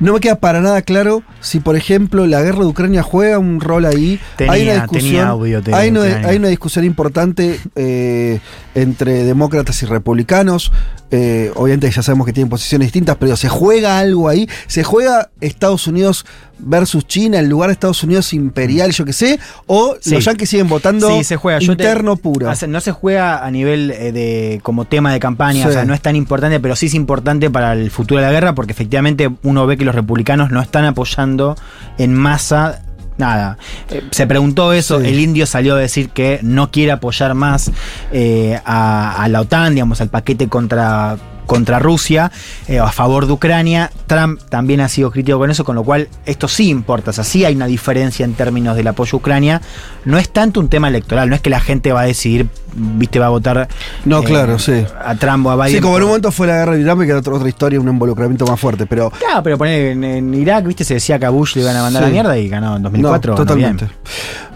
No 0.00 0.12
me 0.12 0.20
queda 0.20 0.36
para 0.36 0.60
nada 0.60 0.82
claro 0.82 1.22
si, 1.40 1.58
por 1.60 1.74
ejemplo, 1.76 2.26
la 2.26 2.40
guerra 2.42 2.60
de 2.60 2.66
Ucrania 2.66 3.02
juega 3.02 3.38
un 3.38 3.60
rol 3.60 3.84
ahí. 3.84 4.20
Tenía- 4.36 4.52
hay 4.52 4.62
una 4.62 4.74
discusión, 4.74 5.02
tenía 5.10 5.28
audio 5.28 5.60
de 5.60 5.74
hay, 5.74 5.90
una, 5.90 6.00
Ucrania. 6.00 6.28
hay 6.28 6.36
una 6.36 6.48
discusión 6.48 6.84
importante 6.84 7.58
eh, 7.74 8.40
entre 8.74 9.24
demócratas 9.24 9.82
y 9.82 9.86
republicanos. 9.86 10.70
Eh, 11.10 11.50
obviamente 11.54 11.90
ya 11.90 12.02
sabemos 12.02 12.26
que 12.26 12.34
tienen 12.34 12.50
posiciones 12.50 12.86
distintas, 12.88 13.16
pero 13.16 13.34
se 13.36 13.48
juega 13.48 13.98
algo 13.98 14.28
ahí. 14.28 14.48
Se 14.66 14.84
juega 14.84 15.30
Estados 15.40 15.86
Unidos 15.86 16.26
versus 16.58 17.06
China, 17.06 17.38
el 17.38 17.48
lugar 17.48 17.68
de 17.68 17.74
Estados 17.74 18.02
Unidos 18.02 18.32
imperial, 18.34 18.90
yo 18.92 19.04
qué 19.06 19.12
sé, 19.14 19.38
o 19.66 19.96
Sí. 20.00 20.10
los 20.10 20.24
yankees 20.24 20.50
siguen 20.50 20.68
votando 20.68 21.08
Sí, 21.16 21.24
se 21.24 21.36
juega. 21.36 21.60
Yo 21.60 21.76
te- 21.76 21.84
interno 21.84 22.16
puro. 22.16 22.50
no 22.68 22.80
se 22.80 22.92
juega 22.92 23.44
a 23.46 23.50
nivel 23.50 23.90
eh, 23.92 24.12
de 24.12 24.60
como 24.62 24.84
tema 24.84 25.12
de 25.12 25.20
campaña, 25.20 25.62
Sí. 25.62 25.68
o 25.68 25.72
sea, 25.72 25.84
no 25.84 25.94
es 25.94 26.00
tan 26.02 26.14
importante, 26.16 26.60
pero 26.60 26.76
sí 26.76 26.86
es 26.86 26.94
importante 26.94 27.48
para 27.48 27.72
el 27.72 27.90
futuro 27.90 28.20
de 28.20 28.26
la 28.26 28.32
guerra 28.32 28.54
porque 28.54 28.72
efectivamente 28.72 29.30
uno 29.44 29.66
ve 29.66 29.76
que 29.78 29.84
los 29.86 29.94
republicanos 29.94 30.50
no 30.50 30.60
están 30.60 30.84
apoyando 30.84 31.56
en 31.96 32.12
masa. 32.14 32.82
Nada, 33.18 33.58
Eh, 33.90 34.02
se 34.12 34.26
preguntó 34.26 34.72
eso, 34.72 35.00
Sí. 35.00 35.08
el 35.08 35.18
indio 35.20 35.44
salió 35.44 35.74
a 35.74 35.78
decir 35.78 36.10
que 36.10 36.38
no 36.42 36.70
quiere 36.70 36.92
apoyar 36.92 37.34
más 37.34 37.70
eh, 38.12 38.58
a, 38.64 39.22
a 39.22 39.28
la 39.28 39.40
OTAN, 39.40 39.74
digamos, 39.74 40.00
al 40.00 40.08
paquete 40.08 40.48
contra, 40.48 41.16
contra 41.48 41.78
Rusia, 41.78 42.30
eh, 42.68 42.78
a 42.78 42.92
favor 42.92 43.26
de 43.26 43.32
Ucrania. 43.32 43.90
Trump 44.06 44.40
también 44.50 44.80
ha 44.80 44.88
sido 44.88 45.10
crítico 45.10 45.38
con 45.38 45.50
eso, 45.50 45.64
con 45.64 45.74
lo 45.74 45.82
cual 45.82 46.08
esto 46.26 46.46
sí 46.46 46.68
importa, 46.68 47.10
o 47.10 47.14
sea, 47.14 47.24
sí 47.24 47.44
hay 47.44 47.56
una 47.56 47.66
diferencia 47.66 48.24
en 48.24 48.34
términos 48.34 48.76
del 48.76 48.86
apoyo 48.86 49.16
a 49.16 49.16
Ucrania. 49.16 49.62
No 50.04 50.18
es 50.18 50.28
tanto 50.28 50.60
un 50.60 50.68
tema 50.68 50.88
electoral, 50.88 51.28
no 51.28 51.34
es 51.34 51.40
que 51.40 51.48
la 51.50 51.58
gente 51.58 51.90
va 51.90 52.02
a 52.02 52.04
decidir, 52.04 52.48
viste, 52.76 53.18
va 53.18 53.26
a 53.26 53.30
votar 53.30 53.66
No, 54.04 54.20
eh, 54.20 54.24
claro, 54.24 54.58
sí. 54.58 54.84
a 55.02 55.14
Trump 55.16 55.46
o 55.46 55.50
a 55.50 55.56
Biden. 55.56 55.78
Sí, 55.78 55.80
como 55.80 55.96
en 55.96 56.02
un 56.02 56.08
momento 56.10 56.30
fue 56.30 56.46
la 56.46 56.58
guerra 56.58 56.74
de 56.74 56.82
Irán, 56.82 56.98
que 56.98 57.06
era 57.06 57.18
otra, 57.18 57.34
otra 57.34 57.48
historia, 57.48 57.80
un 57.80 57.88
involucramiento 57.88 58.46
más 58.46 58.60
fuerte, 58.60 58.84
pero. 58.86 59.10
Claro, 59.10 59.42
pero 59.42 59.56
poner 59.56 59.92
en, 59.92 60.04
en 60.04 60.34
Irak, 60.34 60.66
viste, 60.66 60.84
se 60.84 60.94
decía 60.94 61.18
que 61.18 61.24
a 61.24 61.30
Bush 61.30 61.56
le 61.56 61.62
iban 61.62 61.76
a 61.76 61.82
mandar 61.82 62.02
a 62.02 62.06
la 62.06 62.12
mierda 62.12 62.38
y 62.38 62.48
ganó 62.48 62.76
en 62.76 62.82
2004. 62.82 63.32
no, 63.32 63.36
ganó 63.36 63.54
bien. 63.56 63.76
totalmente. 63.76 63.96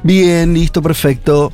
Bien. 0.02 0.52
listo, 0.52 0.82
perfecto. 0.82 1.52